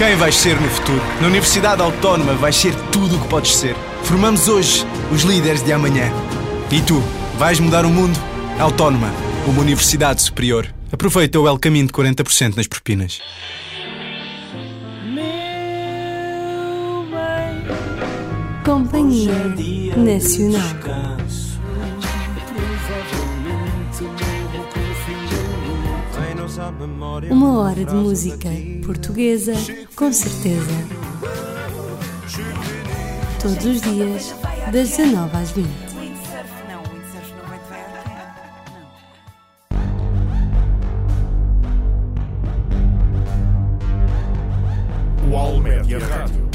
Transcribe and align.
Quem 0.00 0.16
vais 0.16 0.34
ser 0.34 0.58
no 0.58 0.66
futuro? 0.70 1.02
Na 1.20 1.26
Universidade 1.26 1.82
Autónoma 1.82 2.32
vais 2.32 2.56
ser 2.56 2.74
tudo 2.90 3.16
o 3.16 3.20
que 3.20 3.28
podes 3.28 3.54
ser. 3.54 3.76
Formamos 4.02 4.48
hoje 4.48 4.82
os 5.12 5.24
líderes 5.24 5.62
de 5.62 5.74
amanhã. 5.74 6.10
E 6.72 6.80
tu, 6.80 7.02
vais 7.36 7.60
mudar 7.60 7.84
o 7.84 7.90
mundo? 7.90 8.18
Autónoma, 8.58 9.12
uma 9.46 9.60
universidade 9.60 10.22
superior. 10.22 10.66
Aproveita 10.90 11.38
o 11.38 11.46
El 11.46 11.58
Caminho 11.58 11.86
de 11.86 11.92
40% 11.92 12.56
nas 12.56 12.66
propinas. 12.66 13.20
Companhia 18.64 19.34
Nacional. 19.98 21.19
Uma 26.80 27.58
hora 27.58 27.84
de 27.84 27.94
música 27.94 28.48
portuguesa, 28.86 29.52
com 29.94 30.10
certeza. 30.10 30.70
Todos 33.38 33.66
os 33.66 33.82
dias, 33.82 34.34
das 34.72 34.96
19 34.96 35.36
às 35.36 35.50
20. 35.50 35.66
Windsurf 35.66 36.48
não, 36.70 36.82
windsurf 36.84 37.34
não 37.36 37.46
vai 37.50 37.58
te 37.58 37.68
vai 37.68 37.80
a 37.80 37.84
pé. 37.84 38.08
Não. 45.28 45.30
O 45.30 45.36
Almédia 45.36 45.98
Rádio. 45.98 46.48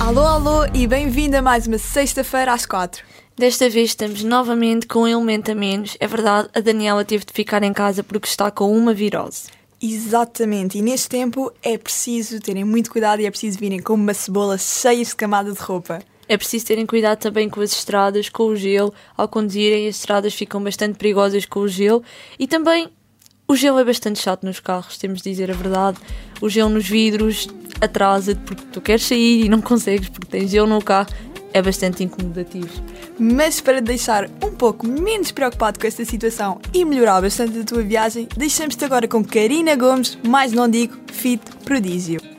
Alô, 0.00 0.26
alô 0.26 0.66
e 0.74 0.88
bem-vindo 0.88 1.36
a 1.36 1.42
mais 1.42 1.68
uma 1.68 1.78
sexta-feira 1.78 2.52
às 2.52 2.66
quatro. 2.66 3.04
Desta 3.36 3.68
vez 3.68 3.90
estamos 3.90 4.22
novamente 4.22 4.86
com 4.86 5.00
um 5.00 5.08
elemento 5.08 5.50
a 5.50 5.56
menos. 5.56 5.96
É 5.98 6.06
verdade, 6.06 6.48
a 6.54 6.60
Daniela 6.60 7.04
teve 7.04 7.24
de 7.24 7.32
ficar 7.32 7.64
em 7.64 7.72
casa 7.72 8.04
porque 8.04 8.28
está 8.28 8.48
com 8.48 8.76
uma 8.76 8.94
virose. 8.94 9.48
Exatamente, 9.82 10.78
e 10.78 10.82
neste 10.82 11.08
tempo 11.08 11.52
é 11.60 11.76
preciso 11.76 12.40
terem 12.40 12.64
muito 12.64 12.90
cuidado 12.90 13.20
e 13.20 13.26
é 13.26 13.30
preciso 13.30 13.58
virem 13.58 13.80
como 13.80 14.02
uma 14.04 14.14
cebola 14.14 14.56
cheia 14.56 15.04
de 15.04 15.16
camada 15.16 15.52
de 15.52 15.58
roupa. 15.58 16.00
É 16.28 16.36
preciso 16.36 16.66
terem 16.66 16.86
cuidado 16.86 17.18
também 17.18 17.50
com 17.50 17.60
as 17.60 17.72
estradas, 17.72 18.28
com 18.28 18.44
o 18.44 18.56
gelo. 18.56 18.94
Ao 19.16 19.26
conduzirem, 19.26 19.88
as 19.88 19.96
estradas 19.96 20.32
ficam 20.32 20.62
bastante 20.62 20.96
perigosas 20.96 21.44
com 21.44 21.60
o 21.60 21.68
gelo. 21.68 22.04
E 22.38 22.46
também 22.46 22.88
o 23.48 23.56
gelo 23.56 23.80
é 23.80 23.84
bastante 23.84 24.20
chato 24.20 24.44
nos 24.46 24.60
carros, 24.60 24.96
temos 24.96 25.20
de 25.20 25.28
dizer 25.28 25.50
a 25.50 25.54
verdade. 25.54 25.98
O 26.40 26.48
gelo 26.48 26.70
nos 26.70 26.88
vidros 26.88 27.48
atrasa-te 27.80 28.40
porque 28.42 28.62
tu 28.72 28.80
queres 28.80 29.02
sair 29.04 29.44
e 29.44 29.48
não 29.48 29.60
consegues 29.60 30.08
porque 30.08 30.28
tens 30.28 30.50
gelo 30.50 30.68
no 30.68 30.80
carro. 30.80 31.10
É 31.54 31.62
bastante 31.62 32.02
incomodativo. 32.02 32.82
Mas 33.16 33.60
para 33.60 33.80
deixar 33.80 34.28
um 34.42 34.50
pouco 34.50 34.88
menos 34.88 35.30
preocupado 35.30 35.78
com 35.78 35.86
esta 35.86 36.04
situação 36.04 36.60
e 36.74 36.84
melhorar 36.84 37.22
bastante 37.22 37.60
a 37.60 37.64
tua 37.64 37.82
viagem, 37.82 38.28
deixamos-te 38.36 38.84
agora 38.84 39.06
com 39.06 39.24
Karina 39.24 39.76
Gomes, 39.76 40.18
mais 40.26 40.52
não 40.52 40.68
digo, 40.68 40.96
Fit 41.12 41.40
Prodígio. 41.64 42.33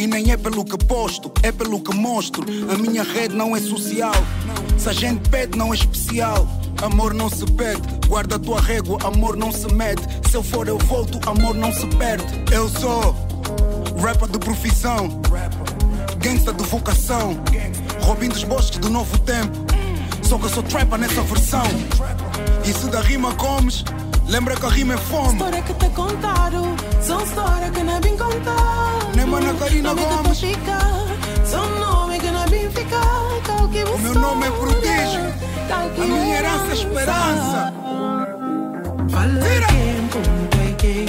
E 0.00 0.06
nem 0.06 0.32
é 0.32 0.36
pelo 0.38 0.64
que 0.64 0.82
posto, 0.86 1.30
é 1.42 1.52
pelo 1.52 1.78
que 1.78 1.94
mostro. 1.94 2.42
A 2.72 2.78
minha 2.78 3.02
rede 3.02 3.36
não 3.36 3.54
é 3.54 3.60
social. 3.60 4.14
Se 4.78 4.88
a 4.88 4.94
gente 4.94 5.28
pede, 5.28 5.58
não 5.58 5.74
é 5.74 5.76
especial. 5.76 6.48
Amor 6.80 7.12
não 7.12 7.28
se 7.28 7.44
pede, 7.52 7.82
guarda 8.08 8.36
a 8.36 8.38
tua 8.38 8.62
régua, 8.62 8.98
amor 9.04 9.36
não 9.36 9.52
se 9.52 9.70
mede. 9.74 10.00
Se 10.30 10.38
eu 10.38 10.42
for, 10.42 10.66
eu 10.66 10.78
volto, 10.78 11.20
amor 11.28 11.54
não 11.54 11.70
se 11.70 11.86
perde. 11.98 12.24
Eu 12.50 12.66
sou 12.70 13.14
rapper 14.02 14.26
de 14.28 14.38
profissão, 14.38 15.20
gangsta 16.16 16.54
de 16.54 16.64
vocação, 16.64 17.36
Robin 18.00 18.30
dos 18.30 18.44
bosques 18.44 18.78
do 18.78 18.88
novo 18.88 19.18
tempo. 19.18 19.52
Só 20.22 20.38
que 20.38 20.46
eu 20.46 20.48
sou 20.48 20.62
trapper 20.62 20.98
nessa 20.98 21.20
versão. 21.20 21.66
E 22.64 22.72
se 22.72 22.86
da 22.86 23.02
rima 23.02 23.34
comes, 23.34 23.84
lembra 24.30 24.54
que 24.56 24.64
a 24.64 24.68
rima 24.68 24.94
é 24.94 24.96
fome. 24.96 25.32
História 25.32 25.62
que 25.62 25.74
te 25.74 25.88
contaram, 25.90 26.76
são 27.02 27.20
história 27.22 27.70
que 27.70 27.82
não 27.82 27.96
é 27.96 28.00
bem 28.00 28.16
contar. 28.16 29.12
Nem 29.14 29.26
Mana 29.26 29.52
Karina 29.54 29.88
Nome 29.92 30.00
que 30.00 30.14
Gomes. 30.14 30.40
são 31.44 31.78
nome 31.80 32.18
que 32.20 32.30
não 32.30 32.42
é 32.42 32.48
bem 32.48 32.70
ficar. 32.70 33.00
Tal 33.46 33.68
que 33.68 33.84
O 33.84 33.98
meu 33.98 34.14
nome 34.14 34.46
é 34.46 34.50
Prodígio. 34.50 35.50
A 35.70 36.04
minha 36.06 36.36
herança 36.38 36.70
é 36.70 36.74
esperança. 36.74 37.72
Fala 39.10 39.40
Tira. 39.40 39.66
quem, 39.66 40.74
quem, 40.76 41.06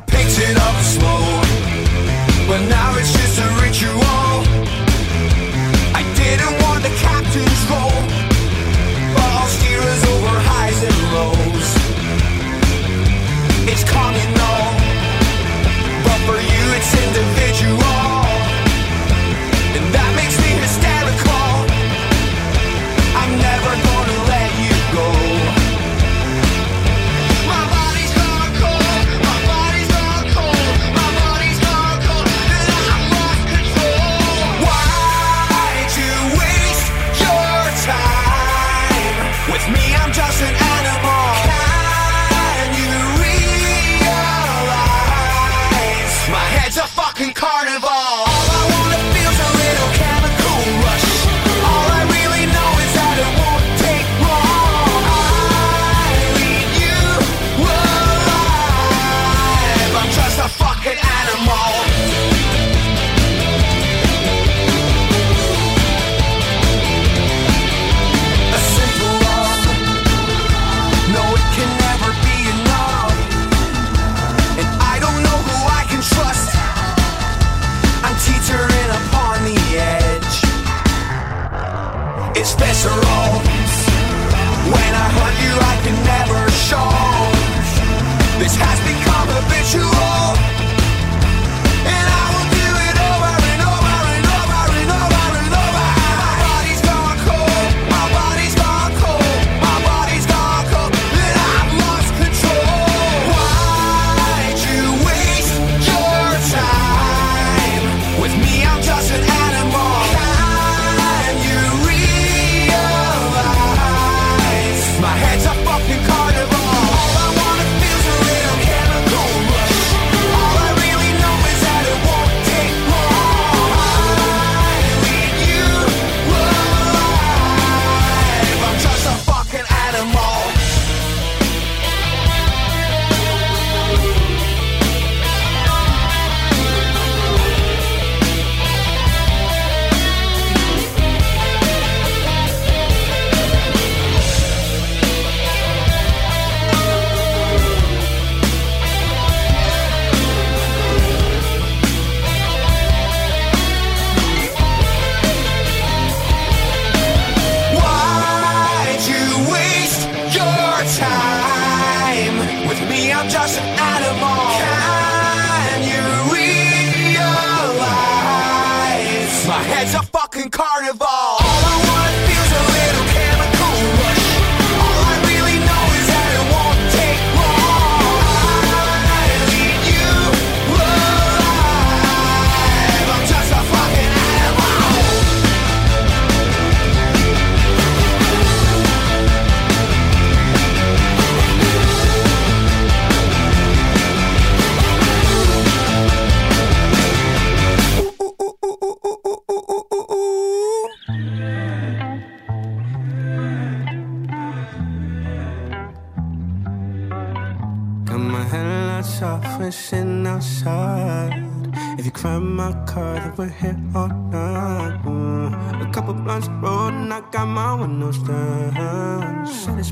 I 0.00 0.02
picked 0.06 0.38
it 0.38 0.56
up 0.56 0.80
slow, 0.82 2.46
but 2.48 2.66
now 2.68 2.96
it's 2.96 3.12
just 3.12 3.38
a 3.38 3.48
ritual. 3.60 4.29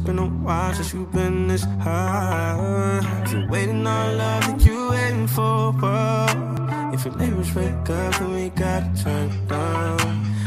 been 0.08 0.18
a 0.20 0.26
while 0.26 0.72
since 0.72 0.94
you've 0.94 1.12
been 1.12 1.48
this 1.48 1.64
high. 1.84 2.98
If 3.24 3.32
you're 3.32 3.46
waiting 3.50 3.86
on 3.86 4.16
love 4.16 4.42
that 4.46 4.64
you 4.64 4.88
waiting 4.88 5.26
for, 5.26 5.72
whoa. 5.72 6.90
if 6.94 7.04
your 7.04 7.14
neighbors 7.16 7.54
wake 7.54 7.90
up, 7.90 8.14
then 8.18 8.34
we 8.34 8.48
gotta 8.48 8.90
turn 9.04 9.28
down. 9.48 9.98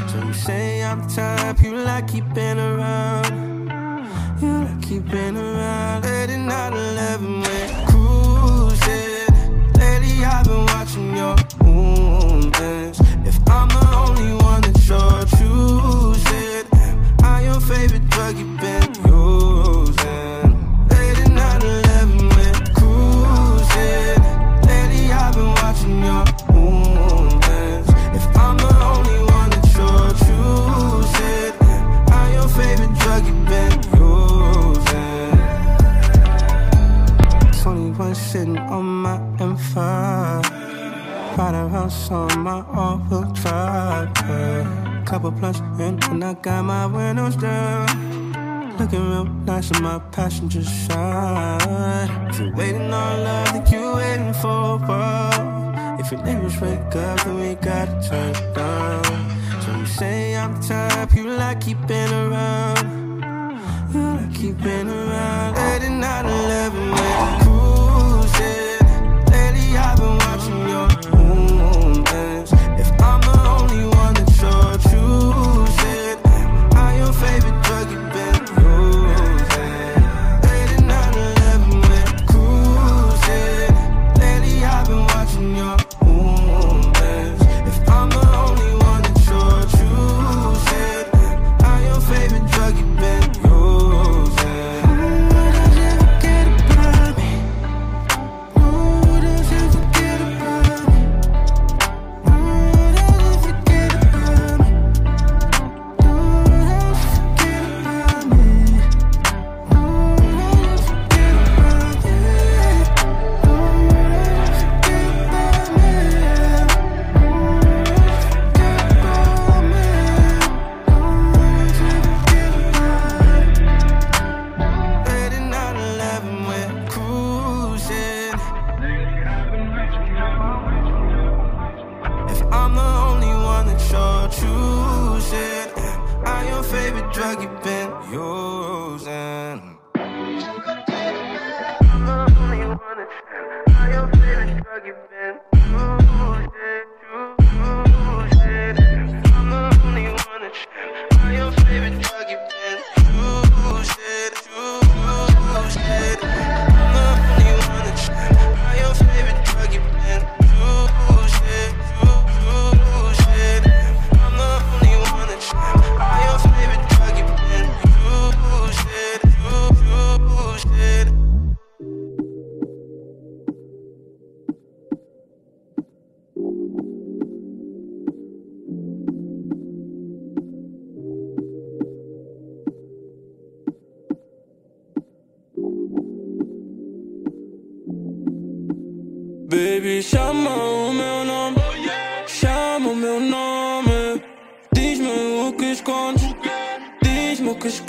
So 0.09 0.17
you 0.25 0.33
say 0.33 0.83
I'm 0.83 1.03
the 1.03 1.13
type 1.13 1.61
you 1.61 1.75
like 1.75 2.07
keeping 2.07 2.57
around. 2.57 3.69
You 4.41 4.51
like 4.65 4.81
keeping 4.81 5.37
around. 5.37 6.05
Late 6.05 6.35
night, 6.37 6.73
11 6.73 7.41
we're 7.41 7.85
cruising. 7.89 9.29
Lately, 9.77 10.25
I've 10.25 10.43
been 10.43 10.65
watching 10.73 11.15
your 11.15 11.35
movements. 11.63 12.99
If 13.29 13.37
I'm 13.47 13.67
the 13.67 13.85
only 14.05 14.33
one 14.43 14.61
that 14.65 14.77
you're 14.89 15.25
choosing, 15.37 16.65
I'm 17.23 17.45
your 17.45 17.61
favorite. 17.61 18.00
sauce 41.89 42.11
on 42.11 42.39
my 42.41 42.63
all-wheel 42.73 43.33
Couple 45.05 45.31
plus 45.31 45.59
in 45.79 45.99
and 46.09 46.23
I 46.23 46.33
got 46.33 46.63
my 46.65 46.85
windows 46.85 47.35
down. 47.35 47.87
Looking 48.77 49.09
real 49.09 49.25
nice 49.25 49.71
in 49.71 49.81
my 49.83 49.99
passenger 50.11 50.63
side. 50.63 52.09
If 52.29 52.39
you're 52.39 52.55
waiting 52.55 52.93
on 52.93 53.23
love, 53.23 53.53
then 53.53 53.73
you 53.73 53.93
waiting 53.95 54.33
for 54.33 54.79
a 54.89 55.97
If 55.99 56.11
your 56.11 56.21
neighbors 56.23 56.59
wake 56.61 56.95
up, 56.95 57.23
then 57.23 57.35
we 57.39 57.55
gotta 57.55 58.07
turn 58.07 58.35
it 58.35 58.55
down. 58.55 59.03
So 59.61 59.71
you 59.77 59.85
say 59.85 60.35
I'm 60.35 60.53
the 60.53 60.67
type 60.67 61.15
you 61.15 61.29
like 61.29 61.61
keeping 61.61 62.11
around. 62.21 62.85
You 63.93 64.01
like 64.01 64.33
keeping 64.33 64.87
around. 64.87 65.55
Late 65.55 65.83
at 65.83 65.91
night, 65.91 66.25
11, 66.25 67.50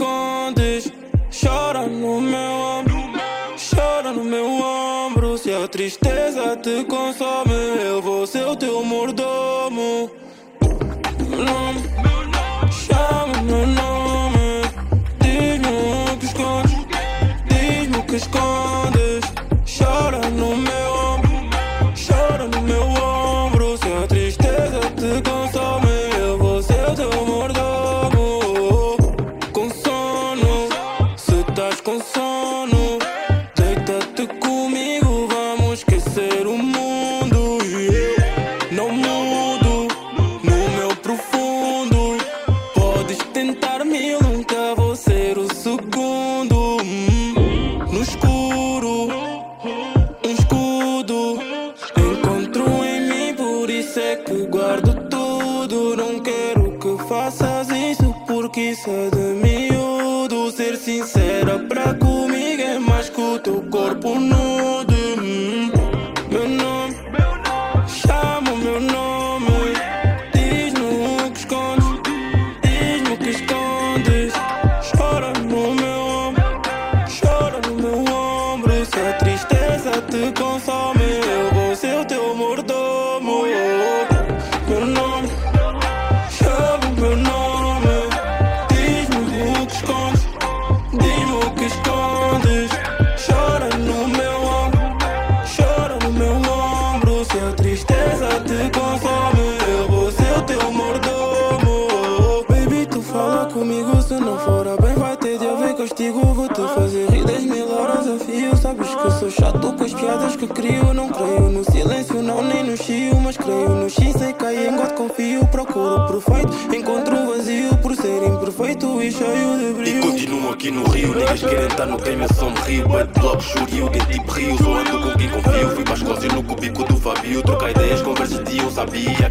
con 0.02 0.42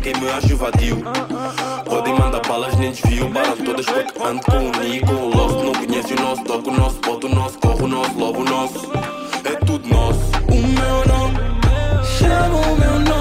quem 0.01 0.13
me 0.19 0.29
acho 0.29 0.57
vadio. 0.57 0.97
Podem 1.85 2.13
mandar 2.17 2.41
balas, 2.47 2.75
nem 2.77 2.91
desvio. 2.91 3.29
Baram 3.29 3.55
todas 3.57 3.85
porque 3.85 4.23
ando 4.23 4.41
com 4.41 4.57
o 4.57 4.83
Nico. 4.83 5.13
O 5.13 5.35
Love 5.35 5.63
não 5.63 5.73
conhece 5.73 6.13
o 6.13 6.21
nosso 6.21 6.43
toca 6.43 6.69
o 6.69 6.73
nosso 6.73 6.99
bota 6.99 7.27
o 7.27 7.29
nosso 7.29 7.59
corre 7.59 7.83
o 7.83 7.87
nosso 7.87 8.17
lobo, 8.17 8.39
o 8.41 8.43
nosso. 8.43 8.91
É 9.45 9.55
tudo 9.65 9.87
nosso. 9.87 10.19
O 10.49 10.55
meu 10.55 11.05
nome, 11.07 11.37
chama 12.17 12.57
o 12.57 12.75
meu 12.77 12.99
nome. 12.99 13.20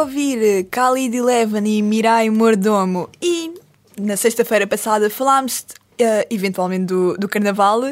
Ouvir 0.00 0.66
Khalid 0.70 1.14
Eleven 1.14 1.66
e 1.66 1.82
Mirai 1.82 2.30
Mordomo 2.30 3.10
e 3.20 3.52
na 4.00 4.16
sexta-feira 4.16 4.66
passada 4.66 5.10
falámos 5.10 5.66
eh, 5.98 6.26
eventualmente 6.30 6.86
do, 6.86 7.18
do 7.18 7.28
Carnaval 7.28 7.82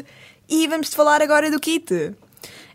e 0.49 0.67
vamos-te 0.69 0.97
falar 0.97 1.21
agora 1.21 1.51
do 1.51 1.61
kit. 1.61 2.15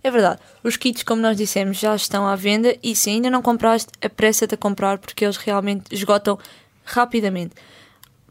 É 0.04 0.12
verdade, 0.12 0.40
os 0.64 0.78
kits, 0.78 1.02
como 1.02 1.20
nós 1.20 1.36
dissemos, 1.36 1.80
já 1.80 1.96
estão 1.96 2.28
à 2.28 2.36
venda 2.36 2.78
e 2.84 2.96
se 2.96 3.10
ainda 3.10 3.32
não 3.32 3.42
compraste, 3.42 3.92
apressa-te 4.04 4.54
a 4.54 4.58
comprar 4.58 5.00
porque 5.00 5.26
eles 5.26 5.38
realmente 5.38 5.86
esgotam 5.92 6.38
rapidamente. 6.86 7.56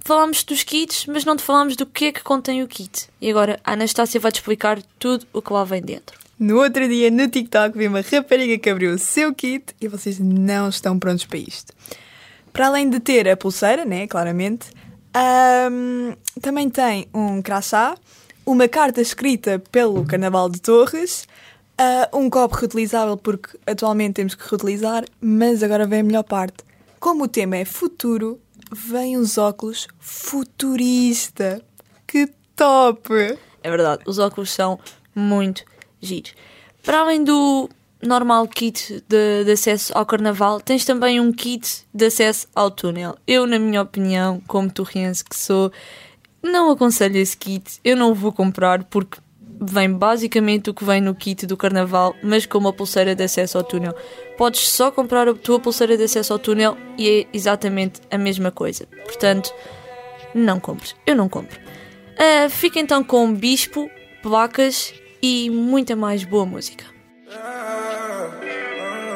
Falámos 0.05 0.45
dos 0.45 0.63
kits, 0.63 1.07
mas 1.07 1.25
não 1.25 1.37
te 1.37 1.43
falámos 1.43 1.75
do 1.75 1.85
que 1.85 2.07
é 2.07 2.13
que 2.13 2.23
contém 2.23 2.63
o 2.63 2.69
kit. 2.69 3.09
E 3.21 3.29
agora 3.29 3.59
a 3.65 3.73
Anastácia 3.73 4.21
vai-te 4.21 4.37
explicar 4.37 4.81
tudo 5.01 5.27
o 5.33 5.43
que 5.43 5.53
lá 5.53 5.65
vem 5.65 5.83
dentro. 5.83 6.22
No 6.43 6.61
outro 6.61 6.89
dia, 6.89 7.09
no 7.09 7.29
TikTok, 7.29 7.79
vi 7.79 7.87
uma 7.87 8.01
rapariga 8.01 8.59
que 8.59 8.69
abriu 8.69 8.93
o 8.95 8.99
seu 8.99 9.33
kit 9.33 9.77
e 9.81 9.87
vocês 9.87 10.19
não 10.19 10.69
estão 10.71 10.99
prontos 10.99 11.25
para 11.25 11.39
isto. 11.39 11.73
Para 12.53 12.67
além 12.67 12.91
de 12.91 12.99
ter 12.99 13.29
a 13.29 13.37
pulseira, 13.37 13.85
né, 13.85 14.09
claramente, 14.09 14.67
ahm, 15.15 16.17
também 16.41 16.69
tem 16.69 17.07
um 17.15 17.41
crachá, 17.41 17.95
uma 18.45 18.67
carta 18.67 19.01
escrita 19.01 19.63
pelo 19.71 20.05
Carnaval 20.05 20.49
de 20.49 20.61
Torres, 20.61 21.29
ah, 21.79 22.09
um 22.13 22.29
copo 22.29 22.57
reutilizável, 22.57 23.17
porque 23.17 23.57
atualmente 23.65 24.15
temos 24.15 24.35
que 24.35 24.43
reutilizar, 24.51 25.05
mas 25.21 25.63
agora 25.63 25.87
vem 25.87 26.01
a 26.01 26.03
melhor 26.03 26.25
parte. 26.25 26.65
Como 26.99 27.23
o 27.23 27.29
tema 27.29 27.57
é 27.57 27.65
futuro, 27.65 28.41
vem 28.73 29.17
uns 29.17 29.39
óculos 29.39 29.87
futurista. 30.01 31.63
Que 32.05 32.29
top! 32.57 33.39
É 33.63 33.71
verdade, 33.71 34.03
os 34.07 34.19
óculos 34.19 34.51
são 34.51 34.81
muito 35.15 35.71
giros. 36.03 36.35
Para 36.83 37.01
além 37.01 37.23
do 37.23 37.71
normal 38.03 38.49
kit 38.49 39.03
de, 39.09 39.45
de 39.45 39.53
acesso 39.53 39.97
ao 39.97 40.05
carnaval, 40.05 40.61
tens 40.61 40.85
também 40.85 41.21
um 41.21 41.33
kit 41.33 41.85
de 41.95 42.07
acesso 42.07 42.49
ao 42.55 42.71
túnel. 42.71 43.17
Eu, 43.27 43.47
na 43.47 43.59
minha 43.59 43.81
opinião, 43.81 44.43
como 44.47 44.71
torriense 44.71 45.25
que 45.25 45.37
sou, 45.37 45.71
não 46.43 46.71
aconselho 46.71 47.17
esse 47.17 47.37
kit. 47.37 47.81
Eu 47.85 47.97
não 47.97 48.11
o 48.11 48.15
vou 48.15 48.33
comprar 48.33 48.85
porque 48.85 49.19
vem 49.61 49.93
basicamente 49.93 50.71
o 50.71 50.75
que 50.75 50.85
vem 50.85 51.01
no 51.01 51.15
kit 51.15 51.47
do 51.47 51.57
carnaval, 51.57 52.17
mas 52.23 52.45
com 52.45 52.59
uma 52.59 52.73
pulseira 52.73 53.15
de 53.15 53.23
acesso 53.23 53.57
ao 53.57 53.65
túnel. 53.65 53.95
Podes 54.37 54.69
só 54.69 54.91
comprar 54.91 55.29
a 55.29 55.35
tua 55.35 55.61
pulseira 55.61 55.97
de 55.97 56.03
acesso 56.03 56.33
ao 56.33 56.39
túnel 56.39 56.77
e 56.99 57.09
é 57.09 57.27
exatamente 57.33 58.01
a 58.11 58.19
mesma 58.19 58.51
coisa. 58.51 58.87
Portanto, 59.05 59.55
não 60.35 60.59
compres. 60.59 60.97
Eu 61.07 61.15
não 61.15 61.29
compro. 61.29 61.61
Ah, 62.19 62.49
fica 62.49 62.81
então 62.81 63.05
com 63.05 63.33
Bispo, 63.33 63.89
placas 64.21 64.93
e 65.23 65.49
muita 65.49 65.95
mais 65.95 66.25
boa 66.25 66.45
música. 66.45 66.85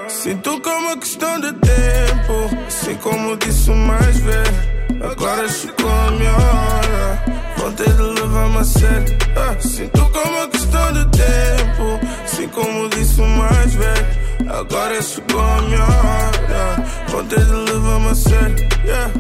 Sinto 0.09 0.61
como 0.61 0.91
é 0.91 0.97
questão 0.97 1.41
de 1.41 1.53
tempo, 1.53 2.57
assim 2.67 2.95
como 2.97 3.37
disse 3.37 3.71
mais 3.71 4.17
velho. 4.19 4.77
Agora 5.03 5.49
chegou 5.49 5.91
a 5.91 6.11
minha 6.13 6.33
hora, 6.33 7.25
vou 7.57 7.73
ter 7.73 7.93
de 7.93 8.03
levar-me 8.03 8.59
a 8.59 8.65
sério. 8.65 9.19
Ah, 9.37 9.57
sinto 9.61 10.11
como 10.11 10.37
é 10.37 10.49
questão 10.49 10.93
de 10.93 11.05
tempo, 11.11 12.01
assim 12.25 12.49
como 12.49 12.89
disse 12.89 13.21
mais 13.21 13.75
velho. 13.75 14.07
Agora 14.49 15.03
chegou 15.03 15.41
a 15.41 15.63
minha 15.63 15.85
hora, 15.85 16.85
vou 17.09 17.25
ter 17.25 17.45
de 17.45 17.53
levar-me 17.53 18.09
a 18.09 18.15
sério. 18.15 18.69
Yeah. 18.85 19.13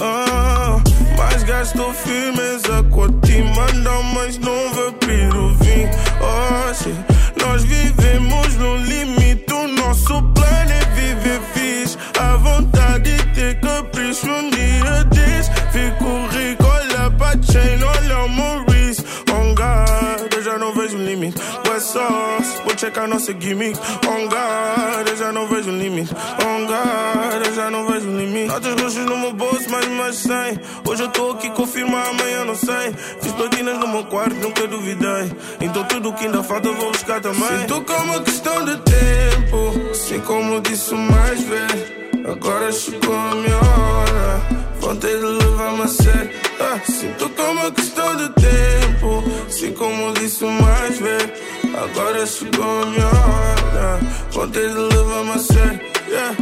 Ah, 0.00 0.82
mas 1.30 1.42
gasto 1.42 1.92
firmeza 1.92 2.82
com 2.90 3.04
a 3.04 3.08
te 3.20 3.42
mandar, 3.42 4.02
mas 4.14 4.38
não 4.38 4.72
vai 4.72 4.88
abrir 4.88 5.34
o 5.36 5.54
vinho. 5.56 5.90
Hoje 6.20 6.94
nós 7.40 7.64
vivemos 7.64 8.54
no 8.56 8.76
limite, 8.76 9.52
o 9.52 9.68
nosso 9.68 10.22
plano 10.34 10.72
é 10.72 10.84
viver 10.94 11.40
fixe. 11.52 11.98
A 12.18 12.36
vontade 12.36 13.14
de 13.14 13.24
ter 13.34 13.60
capricho 13.60 14.26
um 14.26 14.50
dia 14.50 15.04
diz. 15.10 15.48
Fico 15.70 16.26
rico, 16.28 16.64
olha 16.64 17.10
pra 17.10 17.32
chain, 17.42 17.82
olha 17.82 18.18
o 18.24 18.28
Maurice. 18.28 19.04
On 19.30 19.54
God, 19.54 20.32
eu 20.34 20.42
já 20.42 20.58
não 20.58 20.72
vejo 20.74 20.96
limite. 20.96 21.38
Sauce, 21.78 21.98
vou 21.98 22.37
checar 22.78 23.08
nossa 23.08 23.32
gimmick. 23.32 23.76
On 24.06 24.28
God, 24.28 25.08
eu 25.08 25.16
já 25.16 25.32
não 25.32 25.48
vejo 25.48 25.70
limite. 25.70 26.14
On 26.46 26.66
God, 26.66 27.46
eu 27.46 27.54
já 27.54 27.70
não 27.70 27.86
vejo 27.86 28.08
limite. 28.08 28.46
Notas 28.46 28.80
roxas 28.80 29.04
no 29.04 29.18
meu 29.18 29.32
bolso, 29.32 29.68
mais 29.68 29.88
mais 29.88 30.16
100. 30.16 30.60
Hoje 30.86 31.02
eu 31.02 31.08
tô 31.08 31.32
aqui, 31.32 31.50
confirma, 31.50 32.00
amanhã 32.08 32.44
não 32.44 32.54
sei. 32.54 32.94
Fiz 33.20 33.32
platinas 33.32 33.78
no 33.78 33.88
meu 33.88 34.04
quarto, 34.04 34.34
nunca 34.36 34.66
duvidei. 34.66 35.32
Então 35.60 35.84
tudo 35.84 36.12
que 36.12 36.26
ainda 36.26 36.42
falta 36.42 36.68
eu 36.68 36.74
vou 36.76 36.92
buscar 36.92 37.20
também. 37.20 37.60
Sinto 37.60 37.82
como 37.82 38.14
é 38.14 38.20
questão 38.20 38.64
de 38.64 38.76
tempo, 38.78 39.90
assim 39.90 40.20
como 40.20 40.60
disse 40.60 40.94
mais 40.94 41.40
velho. 41.42 41.98
Agora 42.30 42.70
chegou 42.70 43.14
a 43.14 43.34
minha 43.34 43.56
hora, 43.56 44.58
ter 45.00 45.18
de 45.18 45.24
levar-me 45.24 45.82
a 45.82 45.88
sério. 45.88 46.30
Ah, 46.60 46.80
sinto 46.84 47.28
como 47.30 47.60
é 47.60 47.70
questão 47.70 48.16
de 48.16 48.28
tempo, 48.30 49.24
assim 49.46 49.72
como 49.72 50.12
disse 50.14 50.44
mais 50.44 50.98
velho. 50.98 51.57
Agora 51.80 52.26
chegou 52.26 52.82
a 52.82 52.86
minha 52.86 53.06
hora, 53.06 54.00
vou 54.32 54.48
ter 54.48 54.68
de 54.68 54.74
levar-me 54.74 55.30
a 55.30 55.38
sério. 55.38 55.80
Yeah. 56.08 56.36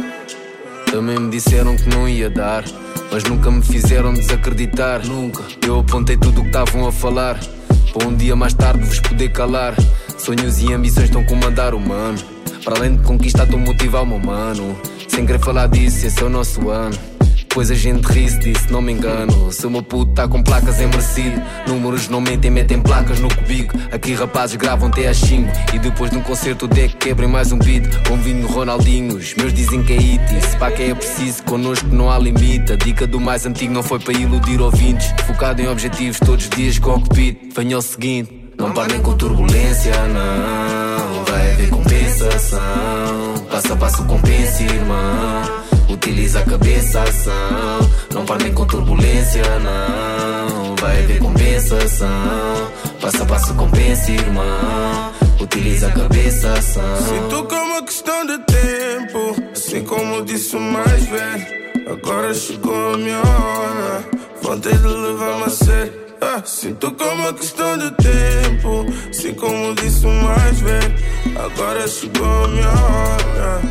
Também 0.91 1.19
me 1.19 1.29
disseram 1.29 1.77
que 1.77 1.87
não 1.89 2.09
ia 2.09 2.27
dar, 2.27 2.63
mas 3.11 3.23
nunca 3.23 3.51
me 3.51 3.61
fizeram 3.61 4.15
desacreditar. 4.15 5.05
Nunca. 5.05 5.43
Eu 5.63 5.81
apontei 5.81 6.17
tudo 6.17 6.39
o 6.39 6.41
que 6.41 6.47
estavam 6.47 6.87
a 6.87 6.91
falar, 6.91 7.39
para 7.93 8.07
um 8.07 8.15
dia 8.15 8.35
mais 8.35 8.55
tarde 8.55 8.83
vos 8.83 8.99
poder 8.99 9.29
calar. 9.29 9.75
Sonhos 10.17 10.59
e 10.59 10.73
ambições 10.73 11.05
estão 11.05 11.21
a 11.21 11.25
comandar 11.25 11.75
o 11.75 11.79
mano. 11.79 12.17
Para 12.65 12.79
além 12.79 12.95
de 12.95 13.03
conquistar, 13.03 13.43
estou 13.43 13.59
a 13.59 13.63
motivar 13.63 14.01
o 14.01 14.07
meu 14.07 14.19
mano. 14.19 14.75
Sem 15.07 15.23
querer 15.23 15.39
falar 15.39 15.67
disso, 15.67 16.07
esse 16.07 16.19
é 16.19 16.25
o 16.25 16.29
nosso 16.29 16.67
ano. 16.67 16.97
Depois 17.57 17.71
a 17.71 17.73
gente 17.73 18.05
ri-se 18.05 18.71
não 18.71 18.83
me 18.83 18.93
engano. 18.93 19.51
Se 19.51 19.65
o 19.65 19.71
meu 19.71 19.81
tá 20.13 20.27
com 20.27 20.43
placas 20.43 20.77
merecido. 20.77 21.41
Números 21.67 22.07
não 22.07 22.21
mentem, 22.21 22.51
metem 22.51 22.79
placas 22.79 23.19
no 23.19 23.27
cubico. 23.33 23.75
Aqui 23.91 24.13
rapazes 24.13 24.55
gravam 24.57 24.89
até 24.89 25.07
às 25.07 25.17
5. 25.17 25.51
E 25.73 25.79
depois 25.79 26.11
de 26.11 26.17
um 26.17 26.21
concerto 26.21 26.65
o 26.65 26.67
deck 26.67 26.95
quebrem 26.97 27.27
mais 27.27 27.51
um 27.51 27.57
beat. 27.57 27.83
Com 28.07 28.15
vinho 28.17 28.45
Ronaldinho, 28.45 29.15
os 29.15 29.33
meus 29.33 29.51
dizem 29.51 29.81
que 29.81 29.93
é 29.93 29.97
hit. 29.97 30.21
Se 30.47 30.55
pá 30.57 30.69
que 30.69 30.83
é 30.83 30.93
preciso, 30.93 31.41
connosco 31.45 31.87
não 31.87 32.11
há 32.11 32.19
limite. 32.19 32.73
A 32.73 32.75
dica 32.75 33.07
do 33.07 33.19
mais 33.19 33.43
antigo 33.47 33.73
não 33.73 33.81
foi 33.81 33.97
para 33.97 34.13
iludir 34.13 34.61
ouvintes. 34.61 35.11
Focado 35.25 35.59
em 35.59 35.67
objetivos 35.67 36.19
todos 36.19 36.43
os 36.43 36.51
dias 36.51 36.77
com 36.77 36.91
o 36.91 37.01
cockpit. 37.01 37.55
Venha 37.55 37.77
ao 37.77 37.81
seguinte, 37.81 38.51
não 38.55 38.71
parem 38.71 39.01
com 39.01 39.17
turbulência, 39.17 39.95
não. 40.09 41.23
Vai 41.25 41.53
haver 41.53 41.69
compensação. 41.71 42.59
Passo 43.49 43.73
a 43.73 43.75
passo 43.75 44.05
compensa, 44.05 44.61
irmão. 44.61 45.66
Utiliza 45.89 46.39
a 46.39 46.43
cabeça, 46.43 47.01
ação. 47.03 47.89
Não 48.13 48.25
parem 48.25 48.53
com 48.53 48.65
turbulência, 48.65 49.43
não. 49.59 50.75
Vai 50.75 51.03
haver 51.03 51.19
compensação. 51.19 52.07
Passo 53.01 53.23
a 53.23 53.25
passo 53.25 53.53
compensa, 53.55 54.11
irmão. 54.11 55.11
Utiliza 55.39 55.87
a 55.87 55.91
cabeça, 55.91 56.53
ação. 56.53 56.83
Sinto 57.07 57.43
como 57.45 57.85
questão 57.85 58.25
de 58.25 58.37
tempo, 58.39 59.35
assim 59.51 59.83
como 59.83 60.25
disse 60.25 60.55
o 60.55 60.59
mais 60.59 61.05
velho. 61.05 61.57
Agora 61.89 62.33
chegou 62.33 62.93
a 62.93 62.97
minha 62.97 63.19
hora, 63.19 64.03
ter 64.61 64.77
de 64.77 64.87
levar-me 64.87 65.43
a 65.43 65.49
sério. 65.49 66.06
Ah, 66.19 66.41
sinto 66.43 66.91
como 66.93 67.27
é 67.27 67.33
questão 67.33 67.77
de 67.77 67.91
tempo, 67.91 68.85
assim 69.09 69.33
como 69.35 69.75
disse 69.75 70.05
mais 70.07 70.59
velho. 70.61 70.95
Agora 71.37 71.87
chegou 71.87 72.45
a 72.45 72.47
minha 72.47 72.69
hora, 72.69 73.61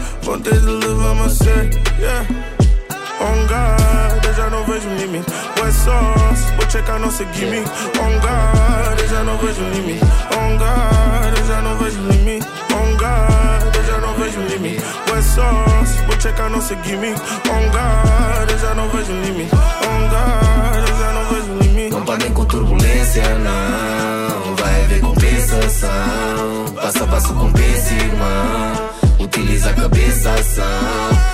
ter 0.42 0.61
de 0.61 0.66
levar-me 0.66 1.22
a. 1.22 2.00
Yeah. 2.00 2.26
On 3.18 3.46
God, 3.46 4.24
eu 4.24 4.35
já 4.35 4.50
não 4.50 4.64
vejo 4.64 4.88
limite. 4.90 5.26
West 5.61 5.78
Sauce, 5.78 6.52
vou 6.56 6.70
checar 6.70 7.00
nossa 7.00 7.24
gimmick. 7.32 7.68
On 7.98 8.12
God, 8.20 9.00
eu 9.00 9.09
já 9.09 9.24
não 9.24 9.38
vejo 9.38 9.62
limite. 9.62 10.04
On 10.37 10.56
God, 10.59 11.38
eu 11.38 11.46
já 11.46 11.62
não 11.62 11.76
vejo 11.78 12.00
limite. 12.02 12.46
On 12.72 12.96
God, 12.96 13.74
eu 13.74 13.85
já 13.85 13.98
não 13.98 14.14
vejo 14.14 14.40
limite. 14.42 14.85
West 15.11 15.28
Sauce, 15.35 16.02
vou 16.06 16.20
checar 16.20 16.50
nossa 16.50 16.76
gimmick. 16.85 17.20
On 17.50 17.70
God, 17.70 18.50
eu 18.50 18.59
já 18.59 18.74
não 18.74 18.88
vejo 18.90 19.12
limite. 19.12 19.54
On 19.54 20.09
God, 20.09 20.56
Não 22.07 22.14
parem 22.14 22.33
com 22.35 22.45
turbulência, 22.45 23.23
não. 23.40 24.55
Vai 24.55 24.85
haver 24.85 25.01
compensação. 25.01 25.90
Passo 26.77 27.03
a 27.03 27.07
passo 27.09 27.35
compensa, 27.35 27.95
irmão. 27.95 28.90
Utiliza 29.19 29.71
a 29.71 29.75
cabeça, 29.75 30.31
ação. 30.31 30.64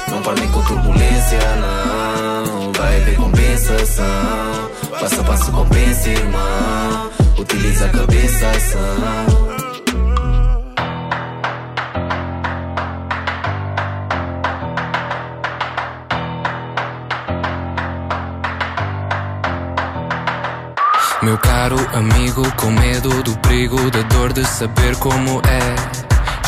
Não 0.08 0.22
parem 0.22 0.48
com 0.48 0.62
turbulência, 0.62 1.38
não. 1.60 2.72
Vai 2.72 3.02
haver 3.02 3.16
compensação. 3.16 4.70
Passo 4.98 5.20
a 5.20 5.24
passo 5.24 5.52
compensa, 5.52 6.08
irmão. 6.08 7.10
Utiliza 7.36 7.84
a 7.84 7.88
cabeça, 7.90 8.48
ação. 8.48 9.51
Meu 21.22 21.38
caro 21.38 21.76
amigo, 21.94 22.42
com 22.56 22.72
medo 22.72 23.22
do 23.22 23.36
perigo, 23.38 23.78
da 23.92 24.02
dor 24.02 24.32
de 24.32 24.44
saber 24.44 24.96
como 24.96 25.40
é. 25.46 26.02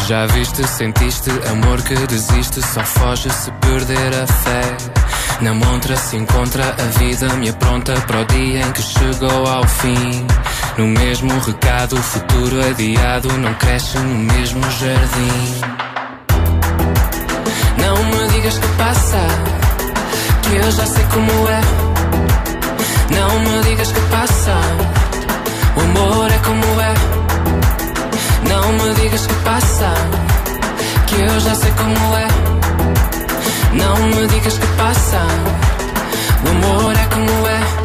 Já 0.09 0.27
viste, 0.27 0.67
sentiste 0.67 1.31
amor 1.49 1.81
que 1.83 1.95
desiste, 1.95 2.61
só 2.61 2.83
foge 2.83 3.31
se 3.31 3.53
perder 3.53 4.13
a 4.21 4.27
fé. 4.27 4.77
Na 5.43 5.55
montra 5.55 5.97
se 5.97 6.17
encontra 6.17 6.75
a 6.77 6.99
vida, 6.99 7.33
me 7.35 7.51
apronta 7.51 7.95
para 8.01 8.23
o 8.23 8.25
dia 8.25 8.63
em 8.63 8.73
que 8.73 8.83
chegou 8.83 9.47
ao 9.47 9.65
fim. 9.65 10.27
No 10.77 10.89
mesmo 10.89 11.39
recado, 11.39 11.97
futuro 11.97 12.61
adiado, 12.69 13.33
não 13.39 13.55
cresce 13.55 13.97
no 13.99 14.33
mesmo 14.33 14.61
jardim. 14.73 15.61
Não 17.79 18.05
me 18.07 18.29
digas 18.33 18.59
que 18.59 18.69
passa, 18.77 19.21
que 20.43 20.57
eu 20.57 20.71
já 20.73 20.87
sei 20.87 21.05
como 21.13 21.49
é. 21.49 21.94
Não 23.11 23.39
me 23.41 23.63
digas 23.65 23.93
que 23.93 24.01
passa, 24.01 24.55
o 25.77 25.81
amor 25.81 26.31
é 26.31 26.39
como 26.39 26.81
é. 26.81 26.95
Não 28.49 28.73
me 28.73 28.95
digas 28.95 29.27
que 29.27 29.35
passa, 29.45 29.95
que 31.07 31.21
eu 31.21 31.41
já 31.41 31.55
sei 31.55 31.71
como 31.73 32.17
é. 32.17 32.29
Não 33.73 33.97
me 34.09 34.27
digas 34.29 34.59
que 34.59 34.67
passa, 34.77 35.21
o 36.45 36.49
amor 36.51 36.93
é 36.93 37.07
como 37.07 37.49
é. 37.49 37.85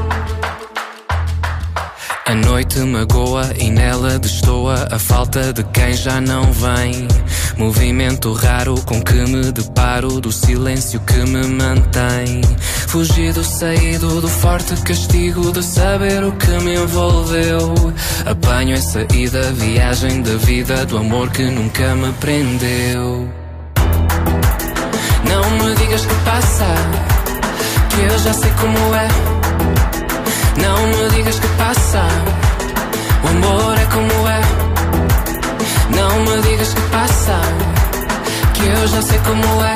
A 2.25 2.35
noite 2.35 2.79
magoa 2.79 3.49
e 3.57 3.71
nela 3.71 4.19
destoa 4.19 4.87
a 4.91 4.99
falta 4.99 5.51
de 5.51 5.63
quem 5.63 5.93
já 5.93 6.21
não 6.21 6.51
vem. 6.53 7.07
Movimento 7.59 8.31
raro 8.31 8.75
com 8.85 9.01
que 9.01 9.15
me 9.15 9.51
deparo 9.51 10.21
do 10.21 10.31
silêncio 10.31 10.97
que 11.01 11.17
me 11.17 11.45
mantém. 11.45 12.39
Fugido, 12.87 13.43
saído 13.43 14.21
do 14.21 14.29
forte 14.29 14.73
castigo 14.77 15.51
de 15.51 15.61
saber 15.61 16.23
o 16.23 16.31
que 16.31 16.51
me 16.63 16.75
envolveu. 16.75 17.73
Apanho 18.25 18.77
em 18.77 18.81
saída, 18.81 19.51
viagem 19.51 20.21
da 20.21 20.37
vida, 20.37 20.85
do 20.85 20.99
amor 20.99 21.29
que 21.31 21.43
nunca 21.43 21.93
me 21.95 22.13
prendeu. 22.13 23.29
Não 25.29 25.51
me 25.51 25.75
digas 25.75 26.05
que 26.05 26.15
passa, 26.23 26.75
que 27.89 28.01
eu 28.01 28.19
já 28.19 28.33
sei 28.35 28.51
como 28.51 28.95
é. 28.95 29.07
Não 30.61 30.87
me 30.87 31.09
digas 31.13 31.37
que 31.37 31.47
passa, 31.57 32.07
o 33.21 33.27
amor 33.27 33.77
é 33.77 33.85
como 33.87 34.27
é. 34.29 34.58
Não 35.99 36.19
me 36.21 36.41
digas 36.43 36.73
que 36.73 36.81
passa, 36.83 37.37
que 38.53 38.65
eu 38.65 38.87
já 38.87 39.01
sei 39.01 39.19
como 39.19 39.63
é. 39.63 39.75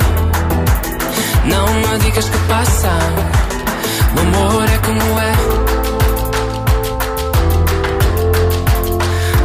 Não 1.44 1.68
me 1.68 1.98
digas 2.00 2.30
que 2.30 2.38
passa, 2.48 2.92
o 4.16 4.20
amor 4.22 4.64
é 4.64 4.78
como 4.78 5.20
é. 5.20 5.34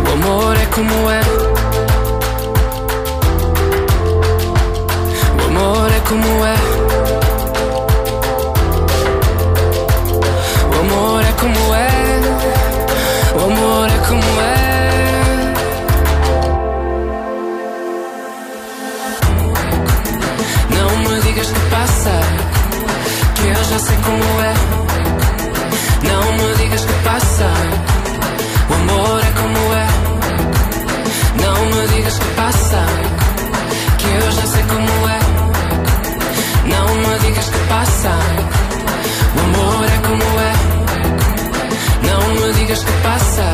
O 0.07 0.13
amor 0.13 0.57
é 0.57 0.67
como 0.67 1.11
é. 1.11 1.21
O 5.37 5.41
amor 5.47 5.91
é 5.91 6.01
como 6.09 6.47
é. 6.47 6.59
O 10.71 10.81
amor 10.81 11.23
é 11.23 11.33
como 11.41 11.75
é. 11.75 11.89
O 13.35 13.41
amor 13.51 13.89
é 13.89 13.99
como 14.07 14.41
é. 14.43 14.78
Já 23.79 23.85
sei 23.85 23.97
como 23.99 24.43
é. 24.43 24.55
Não 26.03 26.33
me 26.33 26.55
digas 26.57 26.85
que 26.85 26.93
passa, 27.05 27.49
o 28.69 28.75
amor 28.75 29.21
é 29.21 29.31
como 29.41 29.75
é. 29.75 29.89
Não 31.43 31.65
me 31.67 31.89
digas 31.95 32.19
que 32.19 32.25
passa, 32.35 32.87
que 33.99 34.07
eu 34.07 34.33
já 34.33 34.47
sei 34.47 34.63
como 34.65 35.09
é. 35.09 35.19
Não 36.65 36.95
me 36.95 37.19
digas 37.21 37.45
que 37.45 37.59
passa, 37.69 38.19
o 39.37 39.41
amor 39.41 39.85
é 39.85 39.99
como 40.09 40.41
é. 40.41 40.55
Não 42.09 42.29
me 42.35 42.53
digas 42.55 42.83
que 42.83 42.93
passa, 43.03 43.53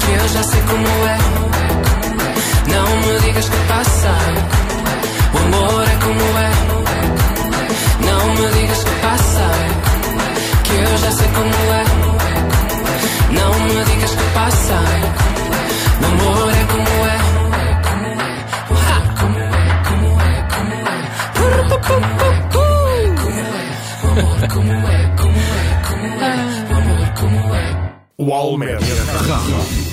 que 0.00 0.10
eu 0.12 0.28
já 0.28 0.42
sei 0.44 0.60
como 0.62 0.88
é. 1.06 1.18
Não 2.74 2.96
me 2.96 3.18
digas 3.20 3.48
que 3.48 3.56
passa, 3.66 4.14
o 5.34 5.38
amor 5.38 5.82
é 5.82 5.96
como 6.04 6.38
é. 6.38 6.70
Não 8.02 8.34
me 8.34 8.48
digas 8.52 8.69
que 9.10 9.16
passa, 9.16 9.50
que 10.64 10.74
eu 10.74 10.98
já 10.98 11.10
sei 11.12 11.28
como 11.28 11.72
é. 11.72 11.84
Não 13.32 13.60
me 13.60 13.84
digas 13.84 14.10
que 14.10 14.24
passa, 14.34 14.80
o 16.00 16.06
amor 16.06 16.50
é 16.50 16.64
como 16.64 17.06
é. 17.06 17.20
O 28.16 28.34
Almer. 28.34 28.78
Toată 28.78 29.89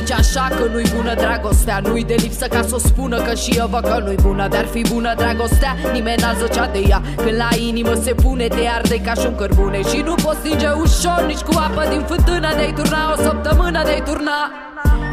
lumea 0.00 0.06
zice 0.06 0.14
așa 0.14 0.48
că 0.56 0.64
nu-i 0.72 0.92
bună 0.96 1.14
dragostea. 1.14 1.80
Nu-i 1.82 2.04
de 2.04 2.14
lipsă 2.14 2.46
ca 2.46 2.62
să 2.62 2.74
o 2.74 2.78
spună 2.78 3.20
că 3.22 3.34
și 3.34 3.50
eu 3.56 3.66
văd 3.66 3.82
că 3.82 4.02
nu-i 4.04 4.18
bună. 4.22 4.48
Dar 4.48 4.64
fi 4.64 4.82
bună 4.92 5.14
dragostea, 5.16 5.76
nimeni 5.92 6.22
n-a 6.22 6.32
zăcea 6.32 6.66
de 6.72 6.82
ea. 6.88 7.02
Când 7.16 7.36
la 7.36 7.48
inimă 7.58 7.94
se 7.94 8.14
pune, 8.14 8.46
te 8.46 8.66
arde 8.76 9.00
ca 9.00 9.12
și 9.12 9.26
un 9.26 9.34
cărbune. 9.34 9.80
Și 9.82 10.02
nu 10.04 10.14
poți 10.14 10.38
stinge 10.38 10.68
ușor, 10.68 11.24
nici 11.26 11.40
cu 11.48 11.52
apă 11.56 11.88
din 11.90 12.02
fântână 12.02 12.48
De-ai 12.56 12.72
turna 12.72 13.12
o 13.12 13.22
săptămână, 13.22 13.82
de-ai 13.84 14.02
turna 14.04 14.69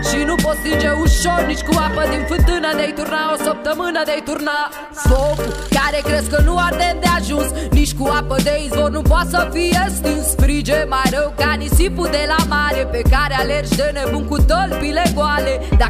și 0.09 0.19
nu 0.29 0.35
poți 0.43 0.59
stinge 0.61 0.89
ușor 1.03 1.41
Nici 1.47 1.65
cu 1.67 1.73
apă 1.87 2.03
din 2.11 2.23
fântână 2.29 2.69
De-ai 2.75 2.93
turna 2.97 3.21
o 3.33 3.37
săptămână 3.47 3.99
De-ai 4.07 4.23
turna. 4.27 4.59
Focul 5.09 5.51
Care 5.77 5.99
crezi 6.07 6.29
că 6.33 6.39
nu 6.47 6.53
arde 6.67 6.89
de 7.03 7.09
ajuns 7.19 7.49
Nici 7.77 7.93
cu 7.99 8.05
apă 8.19 8.35
de 8.47 8.53
izvor 8.65 8.89
Nu 8.89 9.01
poate 9.01 9.29
să 9.29 9.41
fie 9.53 9.83
stins. 9.97 10.27
Frige 10.43 10.79
mai 10.93 11.07
rău 11.15 11.33
ca 11.41 11.51
nisipul 11.63 12.07
de 12.17 12.23
la 12.31 12.39
mare 12.55 12.81
Pe 12.95 13.01
care 13.13 13.35
alergi 13.41 13.75
de 13.75 13.87
nebun 13.95 14.25
cu 14.31 14.37
tălpile 14.51 15.03
goale 15.15 15.26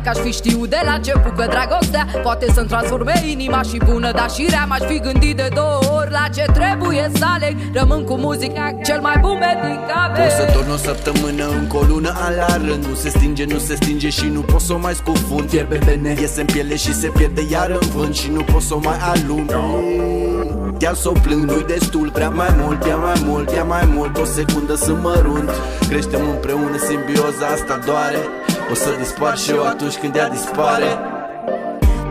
Dacă 0.07 0.19
aș 0.19 0.25
fi 0.25 0.31
știut 0.31 0.69
de 0.69 0.81
la 0.85 0.93
început 0.93 1.35
Că 1.35 1.45
dragostea 1.49 2.07
poate 2.23 2.45
să-mi 2.53 2.67
transforme 2.67 3.13
inima 3.25 3.61
și 3.61 3.77
bună 3.85 4.11
Dar 4.11 4.29
și 4.29 4.45
rea 4.49 4.65
m-aș 4.67 4.79
fi 4.79 4.99
gândit 4.99 5.35
de 5.35 5.47
două 5.53 5.79
ori 5.97 6.11
La 6.11 6.25
ce 6.35 6.45
trebuie 6.53 7.11
să 7.13 7.25
aleg. 7.33 7.55
Rămân 7.73 8.03
cu 8.03 8.15
muzica 8.15 8.71
Cel 8.85 8.99
mai 9.01 9.17
bun 9.21 9.37
medicament 9.39 10.23
Pot 10.23 10.31
să 10.31 10.51
torn 10.53 10.71
o 10.71 10.77
săptămână 10.77 11.45
încă 11.59 11.77
o 11.77 11.81
lună 11.87 12.11
ala 12.25 12.57
rând 12.57 12.85
Nu 12.85 12.95
se 12.95 13.09
stinge, 13.09 13.45
nu 13.45 13.57
se 13.57 13.75
stinge 13.75 14.09
și 14.09 14.25
nu 14.25 14.39
pot 14.39 14.61
să 14.61 14.73
o 14.73 14.77
mai 14.77 14.93
scufund. 14.93 15.49
Fierbe 15.49 15.77
vene, 15.77 16.15
iese 16.19 16.39
în 16.39 16.45
piele 16.45 16.75
și 16.75 16.93
se 16.93 17.07
pierde 17.07 17.41
iar 17.51 17.69
în 17.69 17.87
vânt 17.95 18.15
Și 18.15 18.29
nu 18.31 18.41
pot 18.41 18.61
să 18.61 18.73
o 18.73 18.79
mai 18.83 18.97
alung. 19.13 19.51
Chiar 20.79 20.93
să 20.93 21.09
o 21.09 21.15
plâng, 21.23 21.43
nu-i 21.49 21.65
destul 21.67 22.09
Prea 22.09 22.29
mai 22.29 22.55
mult, 22.61 22.85
ia 22.85 22.95
mai 22.95 23.21
mult, 23.25 23.51
ia 23.51 23.63
mai 23.63 23.89
mult. 23.95 24.17
O 24.17 24.25
secundă 24.25 24.75
să 24.75 24.91
mărunt 25.01 25.51
Creștem 25.89 26.29
împreună, 26.29 26.77
simbioza 26.87 27.45
asta 27.53 27.79
doare 27.85 28.17
O 28.71 28.73
să 28.73 28.89
dispar 28.99 29.37
și 29.37 29.49
eu 29.49 29.63
atunci 29.67 29.97
când 29.97 30.15
ea 30.15 30.29
dispare. 30.29 30.89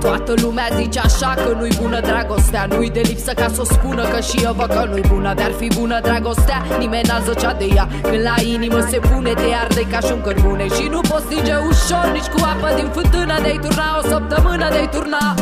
Toată 0.01 0.35
lumea 0.43 0.69
zice 0.77 0.99
așa 0.99 1.35
că 1.35 1.57
nu-i 1.59 1.79
bună 1.83 2.01
dragostea. 2.01 2.67
Nu-i 2.71 2.91
de 2.91 3.01
lipsă 3.01 3.33
ca 3.33 3.49
să 3.55 3.61
o 3.61 3.65
spună 3.65 4.03
că 4.13 4.21
și 4.21 4.45
eu 4.45 4.53
văd 4.53 4.67
că 4.67 4.85
nu-i 4.91 5.05
bună. 5.09 5.35
Dar 5.35 5.53
fi 5.59 5.69
bună 5.79 6.01
dragostea, 6.03 6.65
nimeni 6.79 7.09
n-a 7.09 7.21
zăcea 7.21 7.53
de 7.53 7.67
ea. 7.75 7.89
Când 8.03 8.23
la 8.23 8.35
inimă 8.55 8.81
se 8.91 8.99
pune, 8.99 9.33
te 9.33 9.49
arde 9.63 9.83
ca 9.91 9.99
și 9.99 10.13
un 10.13 10.21
cărbune. 10.21 10.67
Și 10.77 10.89
nu 10.91 11.01
poți 11.01 11.25
stinge 11.25 11.55
ușor, 11.71 12.07
nici 12.13 12.31
cu 12.35 12.39
apă 12.53 12.75
din 12.77 12.89
fântână 12.95 13.35
De-ai 13.43 13.59
turna 13.63 13.99
o 13.99 14.03
săptămână, 14.09 14.69
de-ai 14.71 14.89
turna 14.89 15.35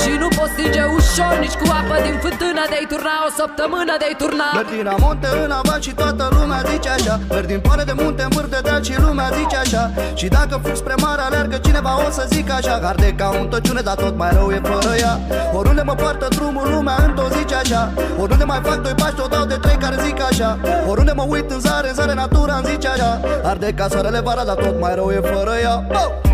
și 0.00 0.12
nu 0.22 0.28
poți 0.36 0.52
stinge 0.54 0.82
ușor, 0.96 1.34
nici 1.44 1.56
cu 1.60 1.66
apă 1.78 1.96
din 2.06 2.16
fântână 2.22 2.62
De-ai 2.72 2.86
turna 2.92 3.14
o 3.26 3.30
săptămână, 3.40 3.92
de-ai 4.00 4.14
turna. 4.20 4.48
Merg 4.58 4.70
din 4.78 4.88
amonte 4.96 5.28
în 5.44 5.50
aval 5.60 5.80
și 5.86 5.92
toată 6.00 6.24
lumea 6.36 6.60
zice 6.70 6.90
așa. 6.96 7.14
Merg 7.34 7.46
din 7.52 7.60
pare 7.66 7.82
de 7.90 7.94
munte 8.00 8.22
în 8.26 8.32
vârf 8.36 8.50
de 8.54 8.60
deal 8.66 8.82
și 8.88 8.94
lumea 9.04 9.28
zice 9.38 9.56
așa. 9.64 9.82
Și 10.20 10.26
dacă 10.36 10.54
fug 10.62 10.76
spre 10.82 10.94
mare 11.04 11.22
alergă 11.28 11.56
cineva 11.66 11.92
o 12.06 12.10
să 12.16 12.24
zic 12.32 12.48
așa. 12.58 12.74
Arde 12.90 13.10
ca 13.20 13.28
un 13.40 13.46
tăciune, 13.52 13.82
dar 13.88 13.96
tot 14.04 14.14
mai 14.22 14.30
rău 14.38 14.48
e 14.56 14.60
fără 14.70 14.92
ea. 15.04 15.14
Oriunde 15.58 15.82
mă 15.82 15.94
poartă 16.02 16.26
drumul, 16.36 16.66
lumea 16.74 16.96
într-o 17.06 17.26
zice 17.36 17.54
așa. 17.62 17.82
Oriunde 18.22 18.44
mai 18.44 18.60
fac 18.68 18.78
doi 18.86 18.94
pași, 19.00 19.20
o 19.24 19.26
dau 19.34 19.44
de 19.44 19.56
trei 19.64 19.76
care 19.84 19.96
zic 20.04 20.18
așa. 20.30 20.58
Oriunde 20.90 21.12
mă 21.12 21.24
uit 21.28 21.50
în 21.50 21.60
zare, 21.60 21.88
în 21.88 21.94
zare 21.94 22.14
natura 22.14 22.54
îmi 22.54 22.66
zice 22.70 22.88
așa. 22.88 23.20
Arde 23.50 23.72
ca 23.78 23.86
soarele 23.90 24.20
vara, 24.20 24.44
dar 24.44 24.54
tot 24.54 24.80
mai 24.80 24.94
rău 24.94 25.10
e 25.10 25.20
fără 25.32 25.52
ea. 25.62 25.86
Oh! 25.92 26.30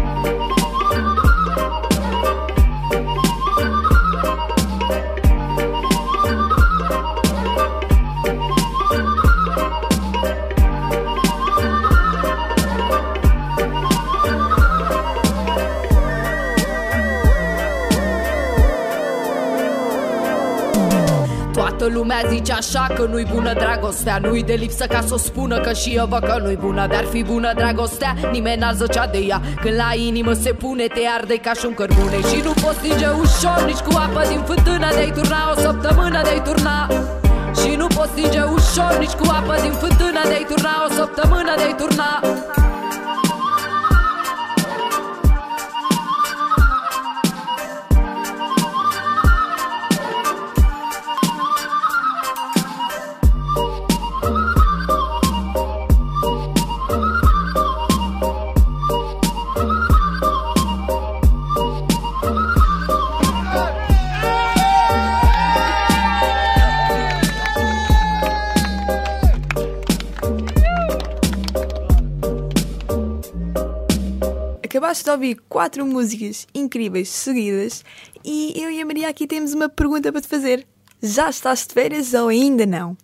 Lumea 21.96 22.20
zice 22.28 22.52
așa 22.52 22.86
că 22.96 23.02
nu-i 23.10 23.26
bună 23.34 23.52
dragostea. 23.52 24.18
Nu-i 24.22 24.42
de 24.42 24.52
lipsă 24.52 24.84
ca 24.86 25.00
să 25.06 25.14
o 25.14 25.16
spună 25.16 25.56
că 25.60 25.72
și 25.72 25.90
eu 26.00 26.06
văd 26.06 26.22
că 26.28 26.36
nu-i 26.42 26.58
bună. 26.66 26.86
Dar 26.86 27.04
fi 27.12 27.22
bună 27.22 27.50
dragostea, 27.60 28.12
nimeni 28.32 28.60
n-a 28.60 28.72
zăcea 28.72 29.06
de 29.06 29.18
ea. 29.18 29.40
Când 29.62 29.76
la 29.82 29.90
inimă 30.08 30.32
se 30.32 30.52
pune, 30.52 30.86
te 30.86 31.02
arde 31.16 31.36
ca 31.36 31.52
și 31.58 31.64
un 31.66 31.74
cărbune. 31.74 32.18
Și 32.30 32.38
nu 32.46 32.52
poți 32.62 32.78
stinge 32.80 33.08
ușor, 33.22 33.58
nici 33.66 33.84
cu 33.86 33.92
apă 34.04 34.22
din 34.28 34.42
fântână 34.48 34.88
De-ai 34.96 35.12
turna. 35.16 35.40
O 35.52 35.54
săptămână, 35.60 36.20
de-ai 36.22 36.42
turna. 36.46 36.78
Și 37.60 37.70
nu 37.80 37.86
poți 37.96 38.10
stinge 38.14 38.42
ușor, 38.56 38.92
nici 39.02 39.18
cu 39.20 39.26
apă 39.38 39.54
din 39.64 39.74
fântână 39.80 40.20
De-ai 40.30 40.46
turna. 40.50 40.72
O 40.86 40.88
săptămână, 40.98 41.52
de-ai 41.60 41.74
turna 41.80 42.10
de 75.06 75.10
ouvir 75.12 75.40
quatro 75.48 75.86
músicas 75.86 76.48
incríveis 76.52 77.08
seguidas 77.08 77.84
e 78.24 78.60
eu 78.60 78.72
e 78.72 78.82
a 78.82 78.84
Maria 78.84 79.08
aqui 79.08 79.24
temos 79.24 79.54
uma 79.54 79.68
pergunta 79.68 80.10
para 80.10 80.20
te 80.20 80.26
fazer. 80.26 80.66
Já 81.00 81.30
estás 81.30 81.64
de 81.64 81.72
férias 81.72 82.12
ou 82.12 82.26
ainda 82.26 82.66
não? 82.66 82.96